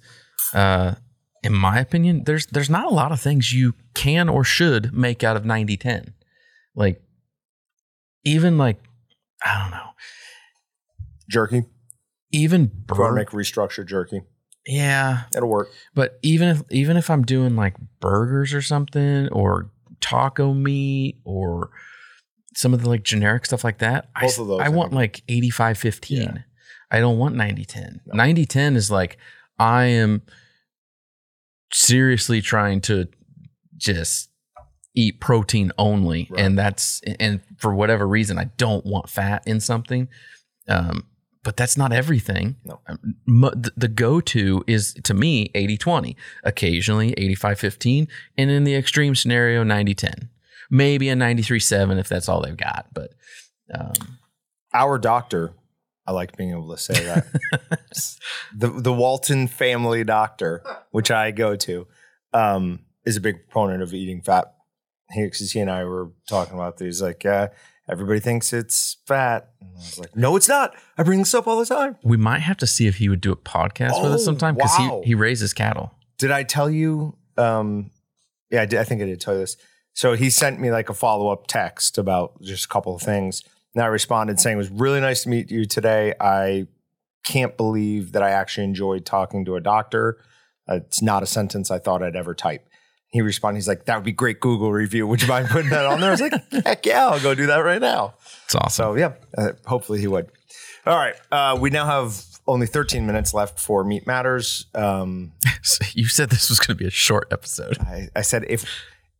[0.53, 0.95] uh,
[1.43, 5.23] in my opinion, there's there's not a lot of things you can or should make
[5.23, 6.13] out of 90-10.
[6.75, 7.01] Like
[8.23, 8.77] even like
[9.43, 9.89] I don't know,
[11.29, 11.63] Jerky.
[12.31, 14.21] even If you want make restructured jerky,
[14.67, 15.69] Yeah, it'll work.
[15.93, 19.69] But even if even if I'm doing like burgers or something or
[20.01, 21.69] taco meat or
[22.55, 25.21] some of the like generic stuff like that, I, of those, I I want like
[25.27, 26.17] 85 15.
[26.21, 26.37] Yeah.
[26.91, 28.01] I don't want 90 10.
[28.07, 28.15] No.
[28.17, 29.17] 90 10 is like
[29.59, 30.21] I am
[31.71, 33.07] seriously trying to
[33.77, 34.29] just
[34.95, 36.39] eat protein only Right.
[36.39, 40.07] and that's and for whatever reason I don't want fat in something.
[40.67, 41.05] Um
[41.45, 42.57] but that's not everything.
[42.65, 42.81] No.
[42.87, 43.15] Um,
[43.77, 50.27] the go-to is to me 80-20 occasionally 85-15 and in the extreme scenario 90-10
[50.69, 53.11] maybe a 93-7 if that's all they've got but
[53.73, 54.17] um,
[54.73, 55.53] Our doctor,
[56.05, 57.25] I like being able to say that.
[58.55, 61.87] the the Walton family doctor, which I go to,
[62.33, 64.53] um, is a big proponent of eating fat.
[65.11, 66.85] He, 'cause he and I were talking about this.
[66.97, 67.47] He's like, yeah,
[67.89, 69.49] everybody thinks it's fat.
[69.61, 70.75] And I was like, no, it's not.
[70.97, 71.97] I bring this up all the time.
[72.03, 74.55] we might have to see if he would do a podcast with us Oh, sometime
[74.55, 75.01] because wow.
[75.03, 77.15] he, he raises cattle Did I tell you?
[77.37, 77.91] Um,
[78.49, 79.57] yeah, I, did, I think I did tell you this.
[79.93, 83.43] So he sent me like a follow up text about just a couple of things.
[83.73, 86.13] And I responded saying, It was really nice to meet you today.
[86.19, 86.67] I
[87.23, 90.17] can't believe that I actually enjoyed talking to a doctor.
[90.69, 92.67] Uh, it's not a sentence I thought I'd ever type.
[93.15, 95.07] He responded, He's like, That would be great Google review.
[95.07, 96.09] Would you mind putting that on there?
[96.09, 96.33] I was like,
[96.65, 98.15] Heck yeah, I'll go do that right now.
[98.43, 100.29] it's awesome So yeah, uh, hopefully he would.
[100.85, 104.65] All right, uh, we now have only 13 minutes left for Meat Matters.
[104.75, 105.31] Um,
[105.93, 108.65] you said this was going to be a short episode I, I said if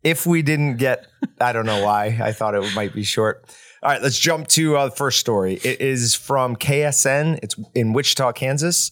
[0.03, 1.07] if we didn't get,
[1.41, 2.19] I don't know why.
[2.21, 3.43] I thought it might be short.
[3.81, 5.55] All right, let's jump to uh, the first story.
[5.55, 7.39] It is from KSN.
[7.41, 8.91] It's in Wichita, Kansas.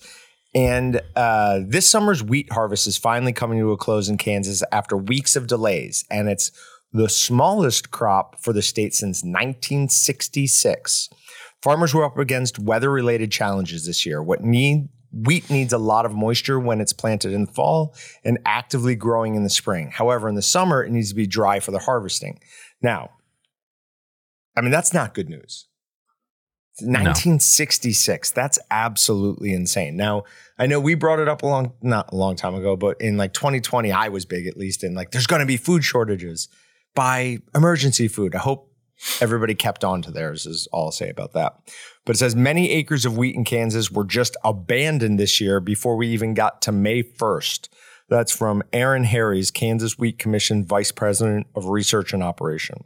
[0.55, 4.95] And uh, this summer's wheat harvest is finally coming to a close in Kansas after
[4.95, 6.05] weeks of delays.
[6.11, 6.51] And it's
[6.91, 11.09] the smallest crop for the state since 1966.
[11.61, 14.21] Farmers were up against weather related challenges this year.
[14.21, 18.39] What need Wheat needs a lot of moisture when it's planted in the fall and
[18.45, 19.91] actively growing in the spring.
[19.91, 22.39] However, in the summer, it needs to be dry for the harvesting.
[22.81, 23.11] Now,
[24.57, 25.67] I mean, that's not good news.
[26.81, 28.31] 1966.
[28.31, 29.95] That's absolutely insane.
[29.95, 30.23] Now,
[30.57, 33.17] I know we brought it up a long, not a long time ago, but in
[33.17, 36.49] like 2020, I was big at least in like, there's going to be food shortages.
[36.95, 38.35] Buy emergency food.
[38.35, 38.71] I hope
[39.21, 41.53] everybody kept on to theirs, is all I'll say about that.
[42.05, 45.95] But it says many acres of wheat in Kansas were just abandoned this year before
[45.95, 47.69] we even got to May 1st.
[48.09, 52.83] That's from Aaron Harries, Kansas Wheat Commission Vice President of Research and Operation.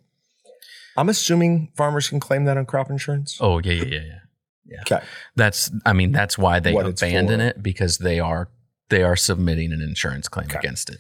[0.98, 3.38] I'm assuming farmers can claim that on crop insurance.
[3.40, 4.02] Oh yeah, yeah, yeah,
[4.66, 4.82] yeah.
[4.82, 5.06] Okay.
[5.36, 8.50] That's I mean that's why they What abandon it because they are
[8.90, 10.58] they are submitting an insurance claim Okay.
[10.60, 10.98] against it,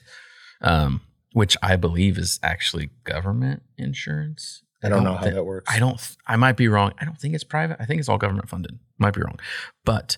[0.61, 1.01] um,
[1.33, 4.63] which I believe is actually government insurance.
[4.83, 5.73] I don't know how thi- that works.
[5.73, 5.99] I don't.
[6.27, 6.91] I might be wrong.
[7.01, 7.77] I don't think it's private.
[7.79, 8.77] I think it's all government funded.
[8.99, 9.39] Might be wrong,
[9.85, 10.17] but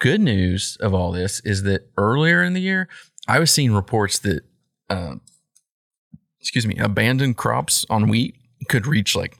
[0.00, 2.88] good news of all this is that earlier in the year,
[3.28, 4.42] I was seeing reports that,
[4.90, 5.16] uh,
[6.40, 8.34] excuse me, abandoned crops on wheat
[8.68, 9.36] could reach like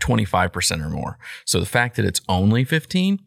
[0.00, 1.18] twenty five percent or more.
[1.44, 3.20] So the fact that it's only fifteen,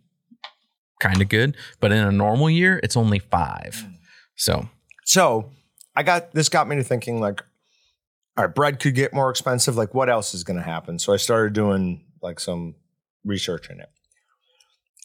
[1.00, 3.84] kind of good, but in a normal year, it's only five.
[3.86, 3.94] Hmm.
[4.36, 4.70] So
[5.06, 5.52] So
[5.96, 7.42] I got this got me to thinking like,
[8.38, 9.76] all right, bread could get more expensive.
[9.76, 11.00] Like, what else is going to happen?
[11.00, 12.76] So I started doing like some
[13.24, 13.90] research in it.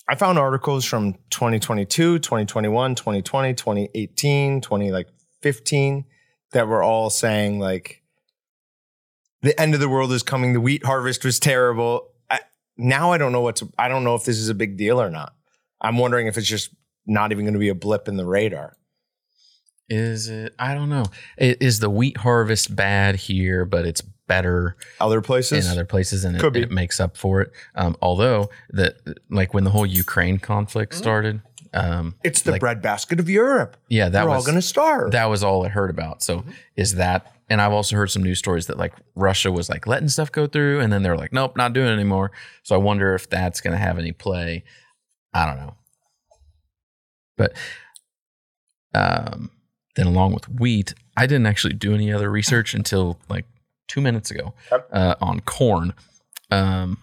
[0.09, 5.07] I found articles from 2022, 2021, 2020, 2018, 20 like
[5.43, 6.05] 15
[6.53, 8.00] that were all saying like
[9.43, 10.53] the end of the world is coming.
[10.53, 12.09] The wheat harvest was terrible.
[12.31, 12.41] I,
[12.77, 13.71] now I don't know what to.
[13.79, 15.35] I don't know if this is a big deal or not.
[15.81, 16.71] I'm wondering if it's just
[17.07, 18.77] not even going to be a blip in the radar.
[19.89, 20.55] is it?
[20.59, 21.07] I don't know.
[21.39, 26.41] Is the wheat harvest bad here, but it's better Other places, in other places and
[26.41, 26.61] it, be.
[26.63, 27.51] it makes up for it.
[27.75, 28.95] Um, although that
[29.29, 31.03] like when the whole Ukraine conflict Mm-hmm.
[31.03, 31.43] started,
[31.73, 33.77] um, It's the Like- breadbasket of Europe.
[33.89, 35.13] yeah, that We're all going to starve.
[35.13, 36.23] that was all I heard about.
[36.23, 36.45] So
[36.77, 37.33] is that?
[37.49, 40.47] And I've also heard some news stories that like Russia was like letting stuff go
[40.47, 42.31] through, and then they're like, nope, not doing it anymore.
[42.63, 44.63] So I wonder if that's going to have any play.
[45.35, 45.75] I don't know.
[47.37, 47.55] But
[48.95, 49.51] um,
[49.97, 53.47] then along with wheat, I didn't actually do any other research until like
[53.89, 54.55] two minutes ago
[54.93, 55.93] uh, on corn.
[56.51, 56.99] Um,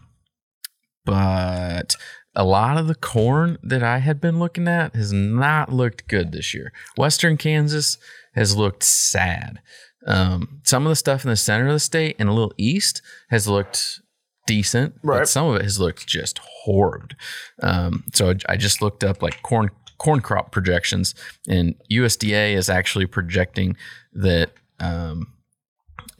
[1.05, 1.95] but
[2.37, 6.31] a lot of the corn that I had been looking at has not looked good
[6.31, 6.71] this year.
[6.95, 7.97] Western Kansas
[8.35, 9.59] has looked sad.
[10.05, 13.01] Um, some of the stuff in the center of the state and a little east
[13.29, 13.99] has looked
[14.45, 15.19] decent, Right.
[15.19, 17.15] but some of it has looked just horrid.
[17.61, 21.15] Um, so I, I just looked up like corn corn crop projections,
[21.49, 23.75] and USDA is actually projecting
[24.13, 25.33] that um,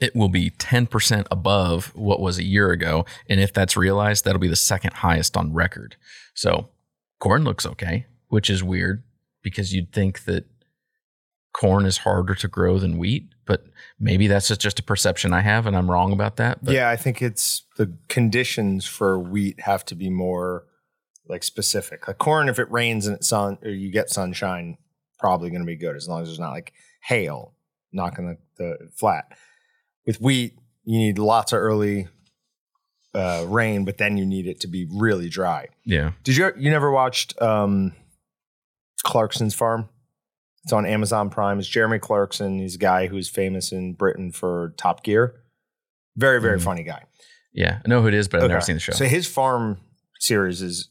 [0.00, 3.04] it will be 10% above what was a year ago.
[3.28, 5.96] And if that's realized, that'll be the second highest on record.
[6.34, 6.68] So
[7.18, 9.02] corn looks okay, which is weird
[9.42, 10.46] because you'd think that
[11.52, 13.64] corn is harder to grow than wheat, but
[13.98, 16.62] maybe that's just, a perception I have and I'm wrong about that.
[16.62, 20.64] But yeah, I think it's the conditions for wheat have to be more
[21.28, 22.06] like specific.
[22.06, 24.78] Like corn, if it rains and it's sun or you get sunshine,
[25.18, 26.72] probably going to be good as long as there's not like
[27.02, 27.54] hail
[27.92, 29.32] knocking the, the flat.
[30.08, 32.08] With wheat, you need lots of early
[33.14, 35.68] uh, rain, but then you need it to be really dry.
[35.84, 36.12] yeah.
[36.24, 37.92] Did you you never watched um,
[39.04, 39.88] Clarkson's Farm?
[40.64, 41.58] It's on Amazon Prime.
[41.58, 42.58] It's Jeremy Clarkson.
[42.58, 45.34] He's a guy who's famous in Britain for Top Gear.
[46.16, 46.62] Very very Mhm.
[46.64, 47.04] funny guy.
[47.52, 47.80] Yeah.
[47.84, 48.92] I know who it is, but I've never seen the show.
[48.92, 49.78] So his farm
[50.20, 50.88] series is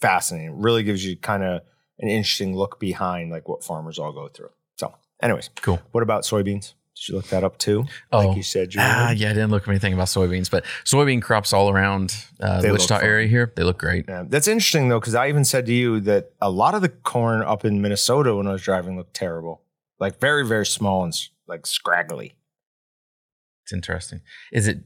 [0.00, 0.48] fascinating.
[0.52, 1.62] It really gives you kind of
[1.98, 4.50] an interesting look behind like what farmers all go through.
[4.76, 5.80] So, anyways, Cool.
[5.92, 6.74] What about soybeans?
[7.00, 7.86] Did you look that up too?
[8.12, 10.64] Oh, like you said, you Ah, yeah, I didn't look at anything about soybeans, but
[10.84, 14.04] soybean crops all around uh, the Wichita area here, they look great.
[14.06, 16.90] Yeah, that's interesting though, because I even said to you that a lot of the
[16.90, 19.62] corn up in Minnesota when I was driving looked terrible,
[19.98, 21.14] like very, very small and
[21.46, 22.34] like scraggly.
[23.64, 24.20] It's interesting.
[24.52, 24.80] Is it?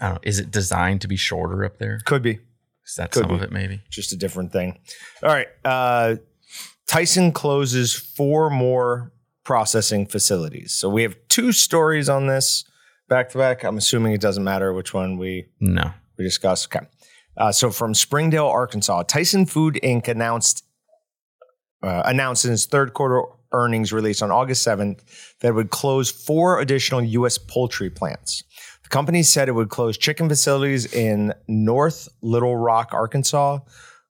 [0.00, 0.20] I don't know.
[0.22, 1.98] Is it designed to be shorter up there?
[2.04, 2.38] Could be
[2.86, 3.44] Is that Could some of be.
[3.46, 3.52] it?
[3.52, 3.80] Maybe.
[3.90, 4.78] just a different thing.
[5.24, 6.16] All right, uh,
[6.86, 9.12] Tyson closes four more
[9.48, 10.74] processing facilities.
[10.74, 12.64] So we have two stories on this
[13.08, 13.64] back to back.
[13.64, 15.90] I'm assuming it doesn't matter which one we No.
[16.18, 16.68] we discussed.
[16.76, 16.84] Okay.
[17.34, 20.06] Uh, so from Springdale, Arkansas, Tyson Food Inc.
[20.06, 20.66] announced
[21.82, 23.22] uh, announced in its third quarter
[23.52, 25.00] earnings release on August 7th
[25.40, 27.38] that it would close four additional U.S.
[27.38, 28.44] poultry plants.
[28.82, 33.60] The company said it would close chicken facilities in North Little Rock, Arkansas,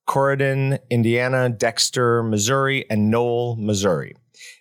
[0.05, 4.15] Corydon, Indiana, Dexter, Missouri, and Noel, Missouri.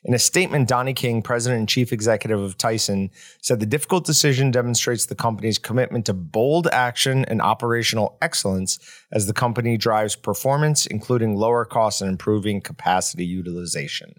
[0.05, 3.11] In a statement, Donnie King, president and chief executive of Tyson,
[3.43, 8.79] said the difficult decision demonstrates the company's commitment to bold action and operational excellence
[9.13, 14.15] as the company drives performance, including lower costs and improving capacity utilization.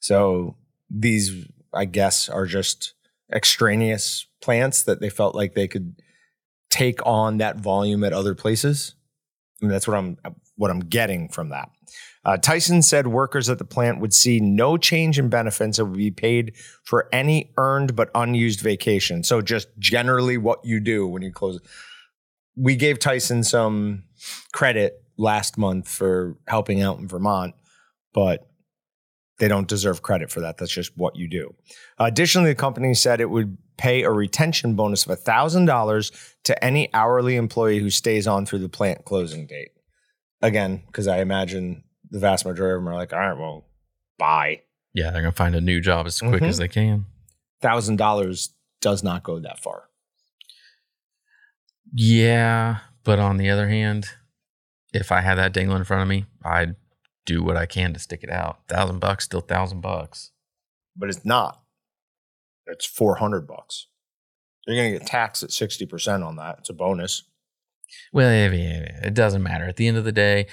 [0.00, 0.56] So
[0.90, 2.94] these, I guess, are just
[3.32, 6.00] extraneous plants that they felt like they could
[6.70, 8.94] take on that volume at other places.
[9.60, 10.16] I mean, that's what I'm
[10.56, 11.70] what I'm getting from that.
[12.28, 15.96] Uh, Tyson said workers at the plant would see no change in benefits and would
[15.96, 16.54] be paid
[16.84, 19.22] for any earned but unused vacation.
[19.22, 21.58] So just generally what you do when you close.
[22.54, 24.02] We gave Tyson some
[24.52, 27.54] credit last month for helping out in Vermont,
[28.12, 28.46] but
[29.38, 30.58] they don't deserve credit for that.
[30.58, 31.54] That's just what you do.
[31.98, 37.36] Additionally, the company said it would pay a retention bonus of $1,000 to any hourly
[37.36, 39.70] employee who stays on through the plant closing date.
[40.42, 43.66] Again, because I imagine the vast majority of them are like, all right, well,
[44.18, 44.62] bye.
[44.94, 46.48] Yeah, they're gonna find a new job as quick Mhm.
[46.48, 47.06] as they can.
[47.62, 48.50] $1,000
[48.80, 49.84] does not go that far.
[51.92, 54.06] Yeah, but on the other hand,
[54.92, 56.76] if I had that dangling in front of me, I'd
[57.26, 58.66] do what I can to stick it out.
[58.68, 60.30] Thousand bucks, still thousand bucks.
[60.96, 61.62] But it's not.
[62.66, 63.86] It's 400 bucks.
[64.66, 66.56] You're going to get taxed at 60% on that.
[66.58, 67.22] It's a bonus.
[68.12, 69.64] Well, yeah, yeah, yeah, it doesn't matter.
[69.64, 70.46] At the end of the day,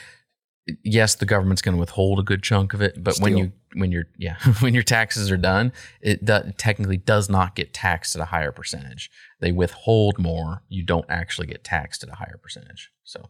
[0.84, 3.92] yes, the government's going to withhold a good chunk of it, but when you when
[3.92, 8.22] your yeah when your taxes are done, it do, technically does not get taxed at
[8.22, 9.12] a higher percentage.
[9.40, 10.64] They withhold more.
[10.70, 12.92] You don't actually get taxed at a higher percentage.
[13.04, 13.30] So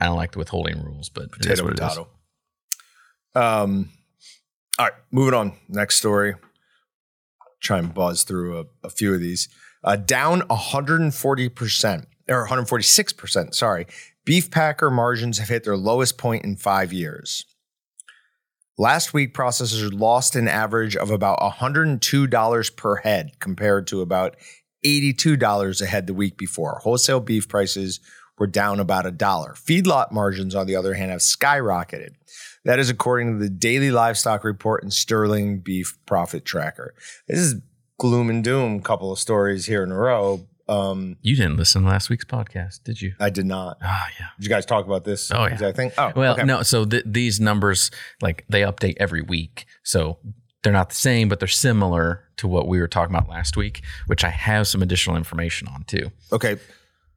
[0.00, 1.80] I don't like the withholding rules, but Potato, what it is.
[1.80, 2.08] potato.
[3.34, 3.90] Um,
[4.78, 5.56] all right, moving on.
[5.68, 6.34] Next story.
[7.60, 9.48] Try and buzz through a, a few of these.
[9.82, 13.54] Uh, down 140% or 146%.
[13.54, 13.86] Sorry.
[14.24, 17.44] Beef packer margins have hit their lowest point in five years.
[18.78, 24.36] Last week, processors lost an average of about $102 per head compared to about
[24.84, 26.80] $82 a head the week before.
[26.82, 28.00] Wholesale beef prices
[28.38, 29.54] were down about a dollar.
[29.54, 32.14] Feedlot margins, on the other hand, have skyrocketed.
[32.64, 36.94] That is according to the Daily Livestock Report and Sterling Beef Profit Tracker.
[37.28, 37.56] This is
[37.98, 40.48] gloom and doom, couple of stories here in a row.
[40.66, 43.14] Um, You didn't listen to last week's podcast, did you?
[43.20, 43.76] I did not.
[43.82, 44.26] Ah, yeah.
[44.38, 45.30] Did you guys talk about this?
[45.30, 45.68] Oh, yeah.
[45.68, 45.92] I think.
[45.98, 46.44] Oh, Well, okay.
[46.44, 46.62] no.
[46.62, 47.90] So th- these numbers,
[48.22, 50.18] like they update every week, so
[50.62, 53.82] they're not the same, but they're similar to what we were talking about last week,
[54.06, 56.10] which I have some additional information on too.
[56.32, 56.56] Okay.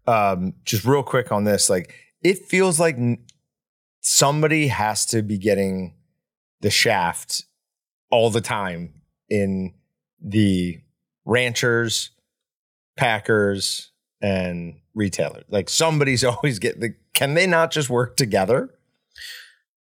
[0.05, 1.93] Um, just real quick on this, like
[2.23, 2.97] it feels like
[4.01, 5.95] somebody has to be getting
[6.61, 7.43] the shaft
[8.11, 8.93] all the time
[9.29, 9.73] in
[10.21, 10.79] the
[11.25, 12.11] ranchers,
[12.97, 13.91] packers,
[14.21, 15.45] and retailers.
[15.49, 16.95] Like somebody's always get the.
[17.13, 18.73] Can they not just work together?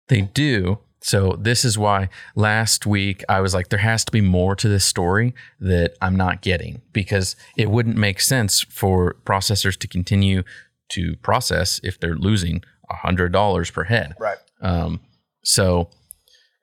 [0.07, 0.80] They do.
[1.03, 4.70] So this is why last week I was like, there has to be more to
[4.70, 10.43] this story that I'm not getting because it wouldn't make sense for processors to continue
[10.89, 14.14] to process if they're losing a hundred dollars per head.
[14.20, 14.38] Right.
[14.62, 14.99] Um,
[15.43, 15.89] so,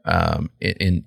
[0.05, 1.05] um, in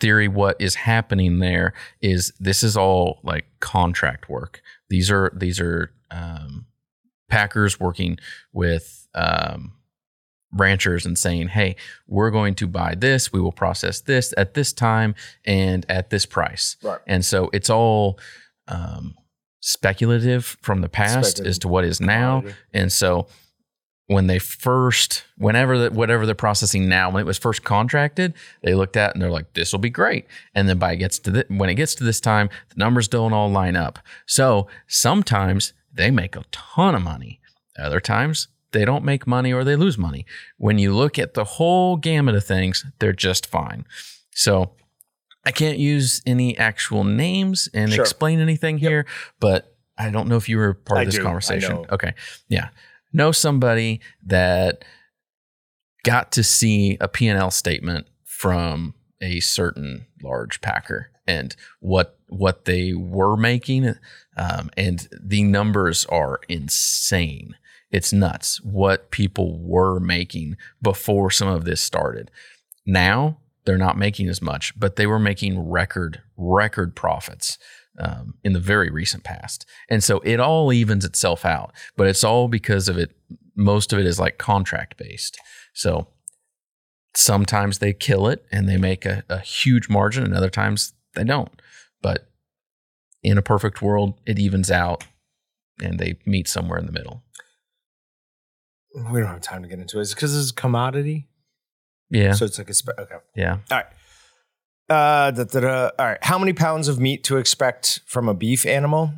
[0.00, 4.62] theory, what is happening there is this is all like contract work.
[4.88, 6.66] These are these are um,
[7.28, 8.18] packers working
[8.52, 9.72] with um,
[10.52, 11.76] ranchers and saying, "Hey,
[12.06, 13.32] we're going to buy this.
[13.32, 17.00] We will process this at this time and at this price." Right.
[17.06, 18.18] And so it's all
[18.68, 19.14] um,
[19.60, 22.44] speculative from the past as to what is now.
[22.72, 23.26] And so
[24.08, 28.74] when they first, whenever the, whatever they're processing now, when it was first contracted, they
[28.74, 31.30] looked at and they're like, "This will be great." And then by it gets to
[31.30, 33.98] the, when it gets to this time, the numbers don't all line up.
[34.26, 37.40] So sometimes they make a ton of money.
[37.78, 40.24] Other times they don't make money or they lose money.
[40.58, 43.86] When you look at the whole gamut of things, they're just fine.
[44.32, 44.72] So
[45.44, 48.02] I can't use any actual names and Sure.
[48.04, 49.06] explain anything here,
[49.40, 51.22] but I don't know if you were part I of this do.
[51.22, 51.86] Conversation.
[51.90, 52.14] Okay.
[52.48, 52.68] Yeah.
[53.16, 54.84] Know somebody that
[56.04, 58.92] got to see a P&L statement from
[59.22, 63.94] a certain large packer and what what they were making
[64.36, 67.56] um, and the numbers are insane.
[67.90, 72.30] It's nuts what people were making before some of this started.
[72.84, 77.56] Now they're not making as much but they were making record record profits
[77.98, 79.66] um, in the very recent past.
[79.88, 83.16] And so it all evens itself out but it's all because of it
[83.56, 85.38] most of it is like contract based
[85.72, 86.08] so
[87.16, 91.24] sometimes they kill it and they make a, a huge margin and other times they
[91.24, 91.50] don't.
[92.02, 92.28] But
[93.22, 95.04] in a perfect world it evens out
[95.82, 97.22] and they meet somewhere in the middle.
[98.94, 100.08] We don't have time to get into it.
[100.08, 101.28] Because it's a commodity?
[102.10, 102.32] yeah.
[102.32, 103.16] So it's like a spe- okay.
[103.34, 103.58] yeah.
[103.70, 103.86] All right.
[104.88, 105.90] Uh, da, da, da.
[105.98, 106.18] All right.
[106.22, 109.12] How many pounds of meat to expect from a beef animal?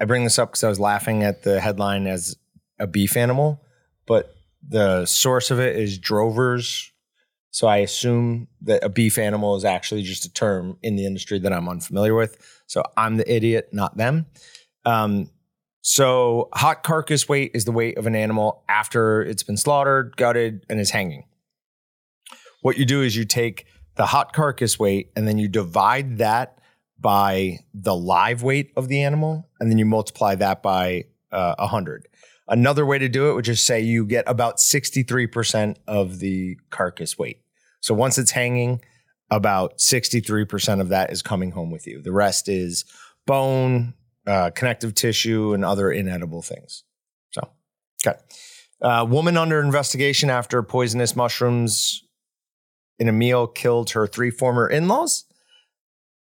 [0.00, 2.36] I bring this up because I was laughing at the headline as
[2.78, 3.60] a beef animal,
[4.06, 4.34] but
[4.66, 6.92] the source of it is drovers.
[7.50, 11.40] So I assume that a beef animal is actually just a term in the industry
[11.40, 12.38] that I'm unfamiliar with.
[12.66, 14.26] So I'm the idiot, not them.
[14.84, 15.30] Um,
[15.82, 20.64] so hot carcass weight is the weight of an animal after it's been slaughtered, gutted,
[20.68, 21.24] and is hanging.
[22.62, 23.66] What you do is you take
[24.00, 26.56] the hot carcass weight and then you divide that
[26.98, 32.08] by the live weight of the animal, and then you multiply that by uh, 100.
[32.48, 37.18] Another way to do it would just say you get about 63% of the carcass
[37.18, 37.42] weight.
[37.82, 38.80] So once it's hanging,
[39.30, 42.00] about 63% of that is coming home with you.
[42.00, 42.86] The rest is
[43.26, 43.92] bone,
[44.26, 46.84] uh, connective tissue, and other inedible things.
[47.32, 47.50] So,
[48.06, 48.18] okay.
[48.80, 52.02] Uh, woman under investigation after poisonous mushrooms
[53.00, 55.24] in a meal killed her three former in laws.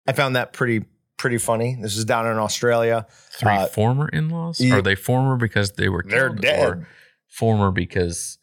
[0.06, 0.86] I found that pretty
[1.18, 1.76] pretty funny.
[1.82, 3.06] This is down in Australia.
[3.32, 4.58] Three Uh, former in-laws?
[4.58, 4.76] yeah.
[4.76, 6.64] Are they former because they were They're dead.
[6.66, 6.88] or
[7.28, 8.38] former because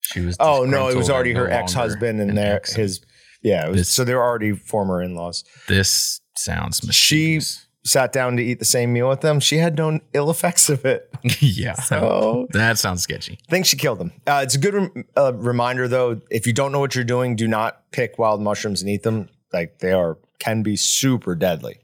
[0.00, 0.36] she was?
[0.40, 2.72] Oh no, it was already her no ex husband and an their ex.
[2.72, 3.00] his
[3.42, 3.66] yeah.
[3.66, 5.44] It was, This- so they're already former in laws.
[5.68, 7.66] This sounds She- mischievous.
[7.84, 9.40] Sat down to eat the same meal with them.
[9.40, 11.12] She had no ill effects of it.
[11.40, 13.38] yeah, So that sounds sketchy.
[13.48, 14.12] I think she killed them.
[14.26, 16.20] Uh, it's a good rem- uh, reminder, though.
[16.30, 19.28] If you don't know what you're doing, do not pick wild mushrooms and eat them.
[19.52, 21.78] Like they are can be super deadly.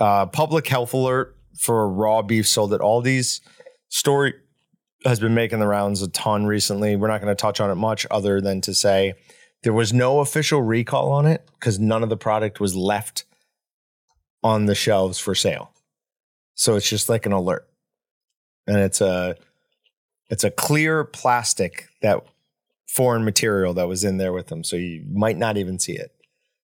[0.00, 3.40] Uh, public health alert for raw beef sold at Aldi's.
[3.88, 4.34] Story
[5.04, 6.96] has been making the rounds a ton recently.
[6.96, 9.14] We're not going to touch on it much, other than to say
[9.62, 13.24] there was no official recall on it because none of the product was left
[14.42, 15.72] on the shelves for sale.
[16.54, 17.68] So it's just like an alert,
[18.66, 19.36] and it's a
[20.28, 22.24] it's a clear plastic that
[22.88, 26.12] foreign material that was in there with them, so you might not even see it.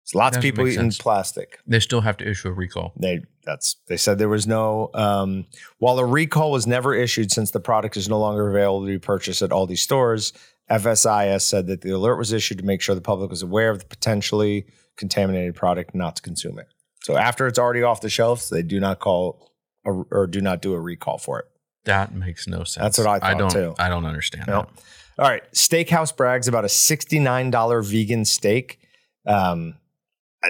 [0.04, 0.98] There's lots of people eating sense.
[0.98, 1.60] plastic.
[1.66, 2.92] They still have to issue a recall.
[2.96, 5.46] They that's they said there was no um,
[5.78, 8.98] while a recall was never issued since the product is no longer available to be
[8.98, 10.32] purchased at all these stores.
[10.70, 13.78] FSIS said that the alert was issued to make sure the public was aware of
[13.78, 14.66] the potentially
[14.96, 16.68] contaminated product, not to consume it.
[17.04, 19.50] So after it's already off the shelves, they do not call
[19.86, 21.44] a, or do not do a recall for it.
[21.84, 22.76] That makes no sense.
[22.76, 23.50] That's what I I thought, don't.
[23.50, 23.74] too.
[23.78, 24.46] I don't understand.
[24.46, 24.62] No.
[24.62, 25.22] that.
[25.22, 25.42] All right.
[25.52, 28.78] Steakhouse brags about a $69 vegan steak.
[29.26, 29.74] Um,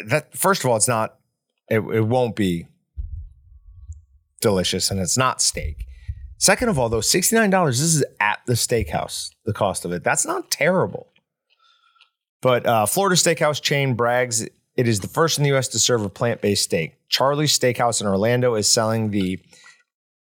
[0.06, 1.18] that first of all, it's not,
[1.68, 2.68] it, it won't be
[4.40, 5.86] delicious and it's not steak.
[6.38, 10.04] Second of all, though, $69, this is at the steakhouse, the cost of it.
[10.04, 11.08] That's not terrible.
[12.42, 14.46] But uh, Florida steakhouse chain brags
[14.76, 16.96] it is the first in the US to serve a plant based steak.
[17.08, 19.38] Charlie's Steakhouse in Orlando is selling the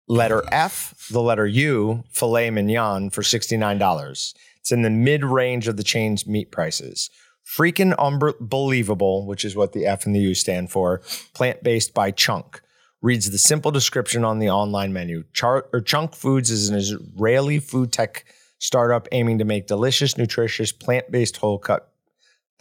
[0.08, 4.34] letter F, the letter U, filet mignon for $69.
[4.60, 7.10] It's in the mid range of the chain's meat prices.
[7.44, 11.02] Freaking unbelievable, which is what the F and the U stand for,
[11.34, 12.60] plant based by Chunk.
[13.00, 15.24] Reads the simple description on the online menu.
[15.32, 18.24] Char- or Chunk Foods is an Israeli food tech
[18.58, 21.91] startup aiming to make delicious, nutritious, plant based whole cut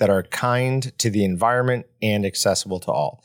[0.01, 3.23] that are kind to the environment and accessible to all.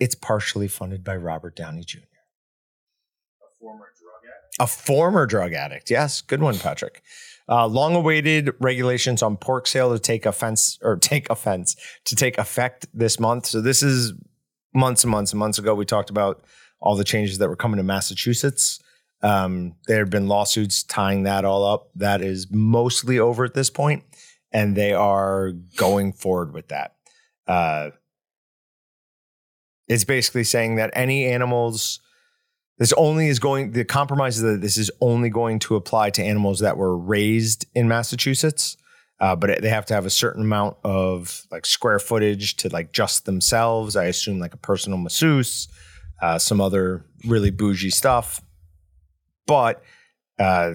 [0.00, 1.98] It's partially funded by Robert Downey Jr.
[1.98, 4.58] A former drug addict.
[4.58, 5.90] A former drug addict.
[5.90, 7.02] Yes, good one, Patrick.
[7.46, 12.86] Uh, long-awaited regulations on pork sale to take offense or take offense to take effect
[12.94, 13.44] this month.
[13.44, 14.14] So this is
[14.72, 15.74] months and months and months ago.
[15.74, 16.42] We talked about
[16.80, 18.80] all the changes that were coming to Massachusetts.
[19.20, 21.90] Um, there have been lawsuits tying that all up.
[21.96, 24.04] That is mostly over at this point,
[24.54, 26.94] and they are going forward with that.
[27.46, 27.90] Uh,
[29.88, 32.00] it's basically saying that any animals
[32.78, 36.22] this only is going the compromise is that this is only going to apply to
[36.22, 38.78] animals that were raised in massachusetts
[39.20, 42.92] uh, but they have to have a certain amount of like square footage to like
[42.92, 45.68] just themselves i assume like a personal masseuse
[46.22, 48.40] uh, some other really bougie stuff
[49.46, 49.82] but
[50.38, 50.74] uh,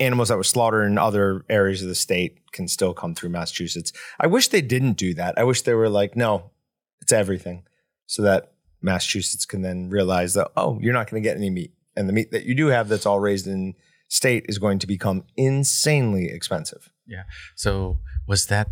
[0.00, 3.92] animals that were slaughtered in other areas of the state can still come through massachusetts
[4.20, 6.50] i wish they didn't do that i wish they were like no
[7.00, 7.64] it's everything
[8.06, 11.72] so that Massachusetts can then realize that, oh, you're not going to get any meat.
[11.96, 13.74] And the meat that you do have that's all raised in
[14.08, 16.90] state is going to become insanely expensive.
[17.06, 17.24] Yeah.
[17.54, 18.68] So was that?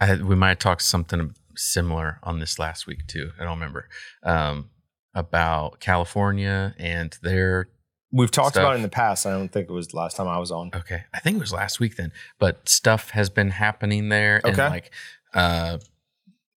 [0.00, 3.30] I we might talked something similar on this last week too.
[3.38, 3.88] I don't remember
[4.22, 4.70] um,
[5.14, 7.68] about California and their.
[8.12, 8.62] We've talked Stuff.
[8.62, 9.26] about it in the past.
[9.26, 10.70] I don't think it was the last time I was on.
[10.74, 14.56] Okay, I think it was last week then, but stuff has been happening there, and
[14.56, 14.90] like
[15.34, 15.78] uh,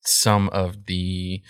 [0.02, 1.42] some of the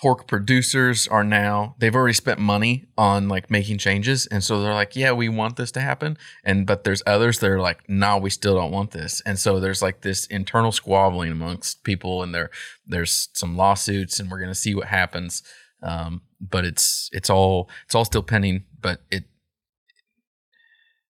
[0.00, 4.74] pork producers are now they've already spent money on like making changes and so they're
[4.74, 8.18] like yeah we want this to happen and but there's others that are like nah
[8.18, 12.34] we still don't want this and so there's like this internal squabbling amongst people and
[12.34, 12.50] there
[12.86, 15.42] there's some lawsuits and we're going to see what happens
[15.86, 19.24] um, but it's it's all it's all still pending but it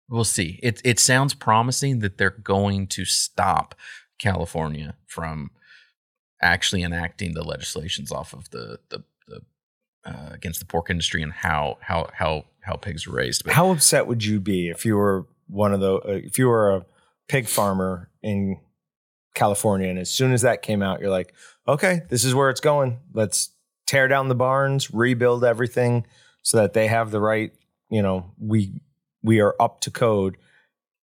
[0.08, 3.74] we'll see it it sounds promising that they're going to stop
[4.18, 5.50] california from
[6.42, 9.40] actually enacting the legislations off of the the, the
[10.04, 13.44] uh, against the pork industry and how how how how pigs are raised.
[13.44, 16.48] But How upset would you be if you were one of the uh, if you
[16.48, 16.86] were a
[17.28, 18.58] pig farmer in
[19.34, 21.34] California and as soon as that came out you're like,
[21.66, 23.00] "Okay, this is where it's going.
[23.12, 23.50] Let's
[23.86, 26.06] tear down the barns, rebuild everything
[26.42, 27.52] so that they have the right,
[27.90, 28.80] you know, we
[29.22, 30.36] we are up to code."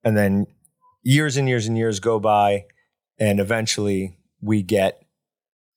[0.04, 0.46] And then
[1.02, 2.66] years and years and years go by
[3.18, 5.02] and eventually we get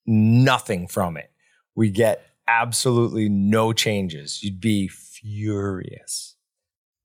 [0.06, 1.30] nothing from it.
[1.74, 4.42] We get absolutely no changes.
[4.42, 6.36] You'd be furious.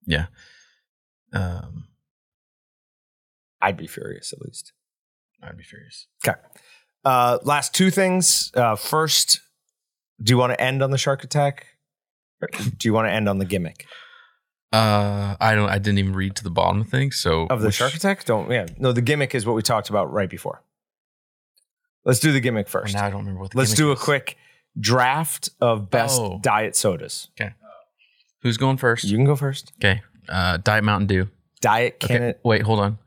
[0.06, 0.28] Yeah.
[1.34, 1.88] Um,
[3.62, 4.74] I'd be furious at least.
[5.42, 6.08] I'd be furious.
[6.26, 6.40] Okay.
[7.04, 8.52] Uh, last two things.
[8.56, 9.40] Uh, first,
[10.22, 11.68] do you want to end on the shark attack?
[12.42, 13.86] Or do you want to end on the gimmick
[14.74, 15.70] Uh, I don't.
[15.70, 17.16] I didn't even read to the bottom of things.
[17.18, 18.26] So of the which- shark attack?
[18.26, 18.50] Don't.
[18.52, 18.66] Yeah.
[18.78, 20.62] No, the gimmick is what we talked about right before.
[22.04, 22.94] Let's do the gimmick Well, first.
[22.94, 23.52] now I don't remember what.
[23.52, 24.38] The Let's do a quick
[24.80, 26.40] draft of best Oh.
[26.42, 27.30] diet sodas.
[27.40, 27.54] Okay.
[28.42, 29.06] Who's going first?
[29.06, 29.72] You can go first.
[29.80, 30.02] okay.
[30.30, 31.30] Uh, Diet Mountain Dew.
[31.62, 32.14] Diet Okay.
[32.14, 32.38] Canada.
[32.44, 32.98] Wait, hold on.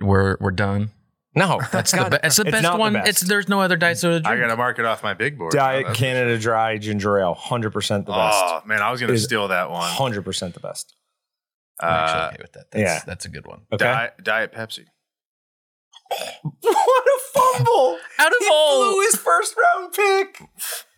[0.00, 0.90] We're we're done.
[1.36, 2.20] No, That's the best.
[2.24, 2.92] It's the it's best not the one.
[2.94, 3.08] best.
[3.08, 4.20] It's there's no other diet soda.
[4.20, 4.48] to I drink.
[4.48, 5.52] gotta mark it off my big board.
[5.52, 8.36] Diet Oh, that's- Canada Dry Ginger Ale, hundred percent the best.
[8.40, 9.82] Oh man, I was gonna Is- steal that one.
[9.90, 10.94] Hundred percent the best.
[11.80, 12.70] I'm actually Uh, okay with that.
[12.70, 13.00] That's, yeah.
[13.04, 13.62] that's a good one.
[13.72, 13.84] Okay.
[13.84, 14.84] Diet, Diet Pepsi.
[16.60, 17.98] what a fumble!
[18.18, 20.40] Out of He all, blew his first round pick.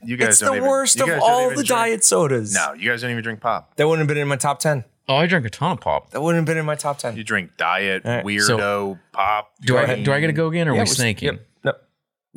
[0.02, 1.68] You guys It's don't the even, worst you of guys don't all even the drink-
[1.68, 2.54] diet sodas.
[2.54, 3.76] No, you guys don't even drink pop.
[3.76, 4.84] that wouldn't have been in my top ten.
[5.08, 6.10] Oh, I drank a ton of pop.
[6.10, 7.16] That wouldn't have been in my top ten.
[7.16, 8.24] You drink diet All right.
[8.24, 9.52] weirdo pop.
[9.62, 11.26] Do I do I get to go again, or are Yeah, we we're- snaking?
[11.28, 11.46] yep.
[11.64, 11.72] No,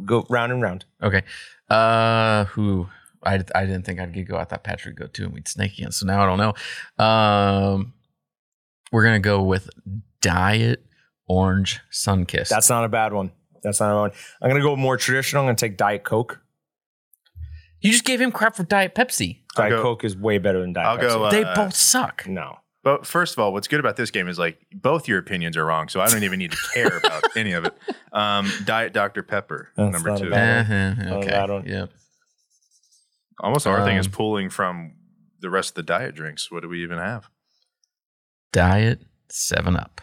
[0.05, 0.85] go round and round.
[1.01, 1.23] Okay.
[1.69, 2.87] Uh, who?
[3.23, 4.37] I, I didn't think I'd get go.
[4.37, 5.91] I thought Patrick would go too, and we'd snake again.
[5.91, 7.03] So now I don't know.
[7.03, 7.93] Um,
[8.91, 9.69] we're gonna go with
[10.21, 10.85] Diet
[11.27, 12.49] Orange Sunkist.
[12.49, 13.31] That's not a bad one.
[13.61, 14.11] That's not a bad one.
[14.41, 15.41] I'm gonna go more traditional.
[15.43, 16.39] I'm gonna take Diet Coke.
[17.81, 19.41] You just gave him crap for Diet Pepsi.
[19.55, 21.01] Diet go- Coke is way better than Diet I'll Pepsi.
[21.15, 22.27] go, uh, they both suck.
[22.27, 22.57] no.
[22.81, 25.65] But first of all, what's good about this game is like both your opinions are
[25.65, 27.73] wrong, so I don't even need to care about any of it.
[28.13, 30.29] Um, Diet Dr Pepper, That's number not a two.
[30.29, 30.65] bad
[30.95, 31.27] Uh-huh, Oh, okay.
[31.29, 31.65] that one.
[31.67, 31.89] Yep.
[33.41, 34.93] Almost our thing is Um, pulling from
[35.41, 36.49] the rest of the diet drinks.
[36.51, 37.29] What do we even have?
[38.51, 40.01] Diet Seven Up.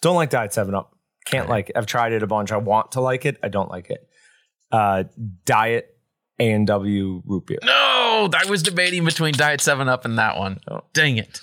[0.00, 0.96] Don't like Diet Seven Up.
[1.26, 1.50] Can't Okay.
[1.50, 1.70] like.
[1.70, 1.76] it.
[1.76, 2.50] I've tried it a bunch.
[2.52, 3.38] I want to like it.
[3.42, 4.08] I don't like it.
[4.70, 5.04] Uh,
[5.44, 5.88] Diet
[6.38, 7.58] A and W root beer.
[7.62, 10.60] No, I was debating between Diet Seven Up and that one.
[10.68, 10.80] Oh.
[10.92, 11.40] Dang it.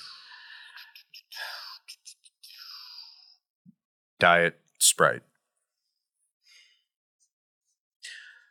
[4.20, 5.22] Diet Sprite.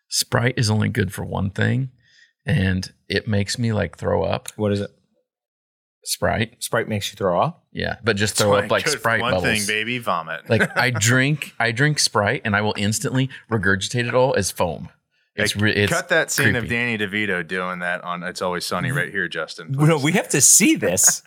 [0.09, 1.91] Sprite is only good for one thing,
[2.47, 4.49] and it makes me like throw up.
[4.57, 4.91] What is it?
[6.05, 7.64] Sprite, Sprite makes you throw up.
[7.70, 9.45] yeah, but just throw Sprite up like good for Sprite one bubbles.
[9.59, 10.49] thing, baby, vomit.
[10.49, 14.89] Like I drink, I drink Sprite, and I will instantly regurgitate it all as foam.
[15.39, 16.68] It's Like, re- it's Cut that scene of.
[16.68, 19.68] Danny DeVito doing that on "It's Always Sunny" right here, Justin.
[19.78, 21.22] No, we have to see this.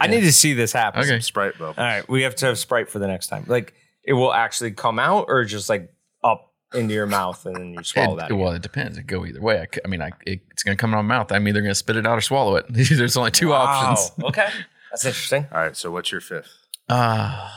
[0.00, 1.00] I need to see this happen.
[1.00, 1.08] Okay.
[1.10, 1.74] Some Sprite bubble.
[1.76, 3.44] All right, we have to have Sprite for the next time.
[3.48, 5.92] Like it will actually come out, or just like
[6.22, 8.32] up into your mouth and then you swallow It- that.
[8.36, 8.96] well, it depends.
[8.98, 9.66] It go either way.
[9.84, 11.32] I mean, I, it, it's going to come out of my mouth.
[11.32, 12.66] I'm either going to spit it out or swallow it.
[12.70, 13.56] There's only two Wow.
[13.62, 14.12] options.
[14.24, 14.48] Okay,
[14.90, 15.46] that's interesting.
[15.52, 16.52] All right, so what's your fifth?
[16.88, 17.50] Uh,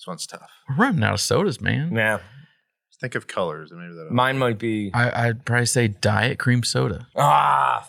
[0.00, 0.50] This one's tough.
[0.66, 1.94] we're running out of sodas, man.
[1.94, 2.20] Yeah,
[2.88, 4.10] Just Think of colors, and maybe that.
[4.10, 7.06] mine might be I, I'd probably say diet cream soda.
[7.14, 7.86] ah.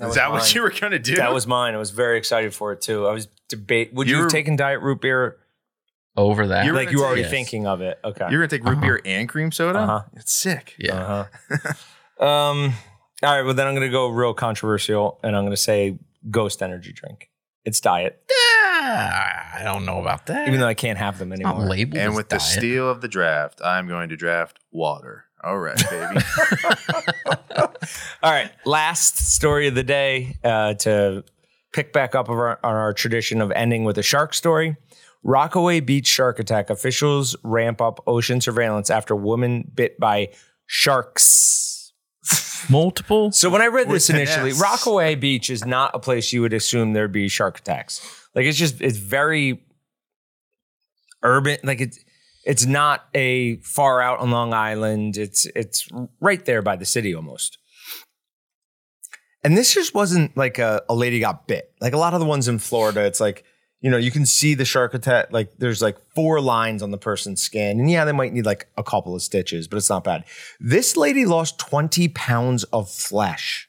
[0.00, 1.16] Is that what you were gonna do?
[1.16, 1.74] That was mine.
[1.74, 3.06] I was very excited for it too.
[3.06, 3.92] I was debate.
[3.92, 5.36] Would you, You have taken diet root beer?
[6.16, 6.64] Over that.
[6.64, 7.30] You were like you were already yes.
[7.30, 7.98] thinking of it.
[8.02, 8.26] Okay.
[8.30, 8.80] You're gonna take root Uh-huh.
[8.80, 9.78] beer and cream soda.
[9.78, 10.02] Uh-huh.
[10.14, 10.74] It's sick.
[10.78, 11.26] yeah.
[11.48, 12.24] Uh-huh.
[12.26, 12.72] um.
[13.22, 13.42] All right.
[13.42, 15.98] Well, then I'm going to go real controversial, and I'm going to say
[16.30, 17.29] Ghost Energy drink.
[17.64, 18.22] It's diet,
[18.72, 20.48] Ah, I don't know about that.
[20.48, 21.60] even though I can't have them anymore.
[21.68, 22.48] labeled And as with the diet.
[22.50, 25.26] steal of the draft, I'm going to draft water.
[25.44, 26.20] All right, baby.
[28.22, 28.50] All right.
[28.64, 31.24] Last story of the day uh, to
[31.72, 34.76] pick back up of our, on our tradition of ending with a shark story.
[35.22, 36.70] Rockaway Beach shark attack.
[36.70, 40.28] Officials ramp up ocean surveillance after woman bit by
[40.66, 41.79] sharks.
[42.68, 43.32] Multiple.
[43.32, 44.60] So when I read this initially, S.
[44.60, 48.00] Rockaway Beach is not a place you would assume there'd be shark attacks.
[48.34, 49.62] Like it's just it's very
[51.22, 51.58] urban.
[51.64, 51.98] Like it's
[52.44, 55.16] It's not a far out on Long Island.
[55.16, 55.88] It's it's
[56.20, 57.58] right there by the city almost.
[59.42, 61.72] And this just wasn't like a, a lady got bit.
[61.80, 63.44] Like a lot of the ones in Florida, it's like,
[63.80, 65.28] you know, you can see the shark attack.
[65.32, 67.80] Like there's like four lines on the person's skin.
[67.80, 70.24] And yeah, they might need like a couple of stitches, but it's not bad.
[70.60, 73.68] This lady lost 20 pounds of flesh,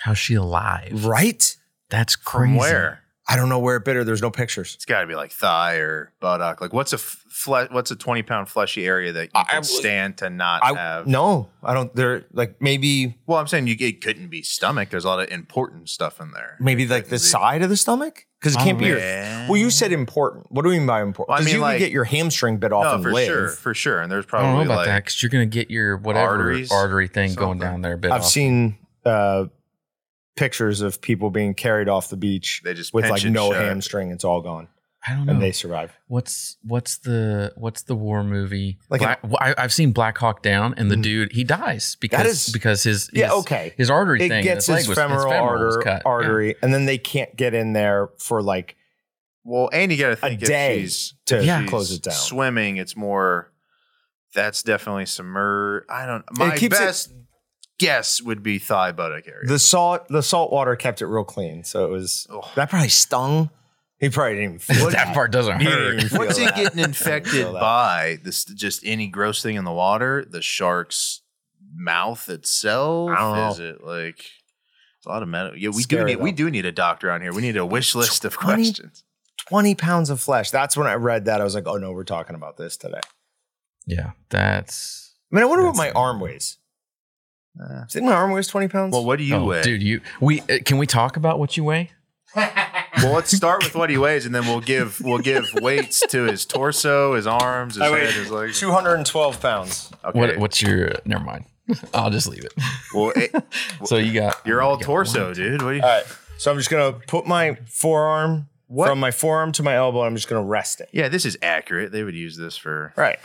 [0.00, 1.04] How's she alive?
[1.04, 1.56] right?
[1.90, 2.50] That's crazy.
[2.52, 2.98] From where?
[3.28, 4.02] I don't know where it bit her.
[4.04, 4.74] There's no pictures.
[4.74, 6.60] It's got to be like thigh or buttock.
[6.60, 9.58] Like what's a f- fle- what's a twenty pound fleshy area that you I- can
[9.58, 11.06] I- stand to not I have?
[11.06, 11.94] no, I don't.
[11.94, 14.90] They're like maybe Well, I'm saying you it couldn't be stomach.
[14.90, 16.56] There's a lot of important stuff in there.
[16.58, 18.98] maybe like could the be- side of the stomach because it can't be your.
[18.98, 19.48] Yeah.
[19.48, 20.50] Well, you said important.
[20.50, 21.28] What do we mean by important?
[21.30, 23.12] Well, I Because mean, you like- can get your hamstring bit off No, and for
[23.12, 23.26] live.
[23.26, 24.00] sure, for sure.
[24.00, 26.26] And there's probably I don't know about like that because you're gonna get your whatever
[26.32, 26.72] Arteries?
[26.72, 27.94] artery thing going down there.
[27.94, 28.26] A bit I've off.
[28.28, 29.46] seen uh,
[30.36, 33.60] pictures of people being carried off the beach they just with like no shut.
[33.64, 34.10] hamstring.
[34.10, 34.68] It's all gone,
[35.06, 35.32] I don't know.
[35.32, 35.92] and they survive.
[36.06, 38.78] what's what's the what's the war movie?
[38.88, 41.02] Like Black, well, I, I've seen Black Hawk Down, and the Mhm.
[41.02, 43.74] dude he dies because is- because his, his Yeah, okay.
[43.76, 46.02] his artery It thing gets his, his, leg was, femoral, his femoral was cut.
[46.04, 48.76] artery, and then they can't get in there for like
[49.44, 51.66] Well, and you got to think day if to Yeah.
[51.66, 52.14] close it down.
[52.14, 53.50] Swimming, it's more.
[54.34, 55.86] That's definitely submerged.
[55.90, 56.24] I don't.
[56.38, 57.12] My keeps it- best
[57.78, 59.48] guess would be thigh buttock area.
[59.48, 60.06] the salt.
[60.08, 62.44] The salt water kept it real clean, so it was Ugh.
[62.54, 63.50] that probably stung.
[64.02, 65.04] He probably didn't even feel Yeah.
[65.06, 65.94] that part doesn't He didn't hurt.
[65.94, 66.56] even feel What's he that.
[66.56, 67.52] getting Feel infected that.
[67.54, 68.18] by?
[68.22, 70.26] This just any gross thing in the water?
[70.28, 71.22] The shark's
[71.74, 73.10] mouth itself?
[73.10, 73.50] I don't know.
[73.52, 74.18] Is it like
[74.98, 75.56] it's a lot of metal?
[75.56, 76.36] Yeah, we do Scary, need we though.
[76.36, 77.32] do need a doctor on here.
[77.32, 79.04] We need a wish list of 20 questions.
[79.48, 80.50] 20 pounds of flesh.
[80.50, 81.40] That's when I read that.
[81.40, 83.00] I was like, oh no, we're talking about this today.
[83.86, 85.96] Yeah, that's I mean, I wonder what my it.
[85.96, 86.58] arm weighs.
[87.60, 88.92] Uh, Do you think my arm weighs 20 pounds?
[88.92, 89.62] well, what do you oh, weigh?
[89.62, 89.82] dude.
[89.82, 91.90] You we uh, can we talk about what you weigh?
[93.02, 96.24] Well, let's start with what he weighs, and then we'll give we'll give weights to
[96.24, 98.60] his torso, his arms, his I head, weigh his legs.
[98.60, 99.90] 212 pounds.
[100.04, 100.18] Okay.
[100.18, 100.92] What what's your?
[101.04, 101.44] Never mind.
[101.94, 102.52] I'll just leave it.
[102.94, 103.32] well, it,
[103.84, 105.62] So you got you're all you got torso, one, dude.
[105.62, 105.82] What do you?
[105.82, 106.04] All right.
[106.38, 108.88] So I'm just going to put my forearm What?
[108.88, 110.02] from my forearm to my elbow.
[110.02, 110.88] I'm just going to rest it.
[110.92, 111.92] yeah, this is accurate.
[111.92, 113.18] They would use this for Right.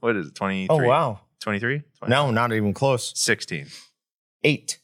[0.00, 0.34] what is it?
[0.34, 0.68] 23?
[0.70, 1.20] Oh, wow.
[1.40, 1.82] 23?
[2.08, 3.12] No, not even close.
[3.14, 3.66] 16.
[4.42, 4.78] Eight.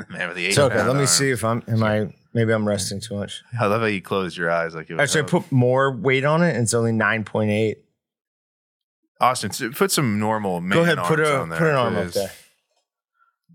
[0.08, 0.82] Man, with the eight It's okay.
[0.82, 3.42] Let me see if I'm, am I, maybe I'm resting too much.
[3.58, 5.02] I love how you closed your eyes like it was.
[5.02, 7.76] Actually, I put more weight on it and it's only 9.8.
[9.20, 11.74] Austin, s- put some normal man Go ahead, put arms a on there, put an
[11.74, 12.14] arm up please.
[12.14, 12.30] there.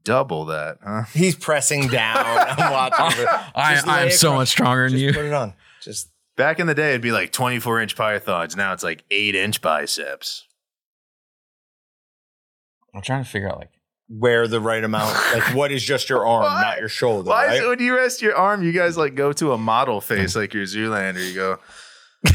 [0.04, 1.04] Double that, huh?
[1.14, 2.18] He's pressing down.
[2.18, 3.26] I'm watching.
[3.56, 5.14] I, Just lay I'm so across- much stronger than Just you.
[5.14, 5.54] put it on.
[5.82, 8.56] Just Back in the day, it'd be like 24 inch pythons.
[8.58, 10.46] Now it's like eight inch biceps.
[12.94, 13.72] I'm trying to figure out like
[14.10, 15.14] wear the right amount.
[15.34, 16.62] Like, what is just your arm, Why?
[16.62, 17.66] not your shoulder, Why is right?
[17.66, 20.54] it when you rest your arm, you guys like go to a model face like
[20.54, 21.28] your Zoolander?
[21.28, 21.60] You go,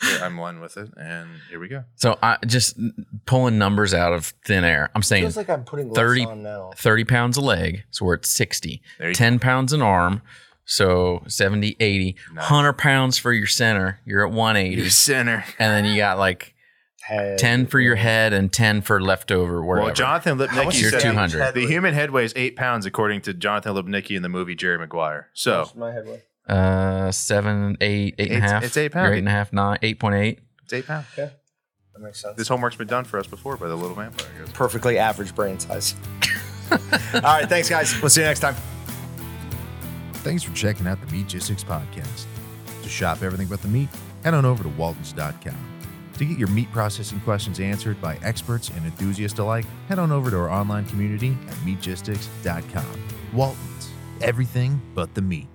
[0.00, 1.82] Here, I'm one with it, and here we go.
[1.96, 2.16] so.
[2.22, 2.78] I just
[3.26, 4.90] pulling numbers out of thin air.
[4.94, 6.70] I'm saying feels like I'm putting less 30 on now.
[6.76, 8.80] 30 pounds a leg, so we're at 60.
[9.00, 10.22] There you 10 pounds an arm,
[10.64, 12.14] so 70, 80.
[12.32, 12.36] Nice.
[12.36, 14.80] 100 pounds for your center, you're at 180.
[14.82, 15.44] Your center.
[15.58, 16.54] And then you got like
[17.08, 17.38] Head.
[17.38, 19.86] 10 for your head and 10 for leftover, wherever.
[19.86, 21.54] Well, Jonathan How Lipnicki You're said 200.
[21.54, 25.28] the human head weighs eight pounds, according to Jonathan Lipnicki in the movie Jerry Maguire.
[25.32, 26.22] So What's my head weight?
[26.54, 28.62] uh, seven, eight, eight and a It's- half.
[28.64, 29.14] it's eight You're pounds.
[29.14, 30.38] eight and a half, nine, 8.8.
[30.64, 31.06] it's eight pounds.
[31.16, 31.30] Yeah,
[31.94, 32.36] that makes sense.
[32.36, 34.26] This homework's been done for us before by the little vampire.
[34.38, 34.52] Guys.
[34.52, 35.94] perfectly average brain size.
[36.70, 36.78] All
[37.22, 37.98] right, thanks, guys.
[38.02, 38.54] We'll see you next time.
[40.16, 42.26] Thanks for checking out the Meatgistics podcast.
[42.82, 43.88] To shop everything but the meat,
[44.24, 45.54] head on over to waltons.com.
[46.18, 50.30] To get your meat processing questions answered by experts and enthusiasts alike, head on over
[50.30, 53.02] to our online community at meatgistics.com.
[53.32, 53.90] Waltons,
[54.20, 55.46] everything but the meat.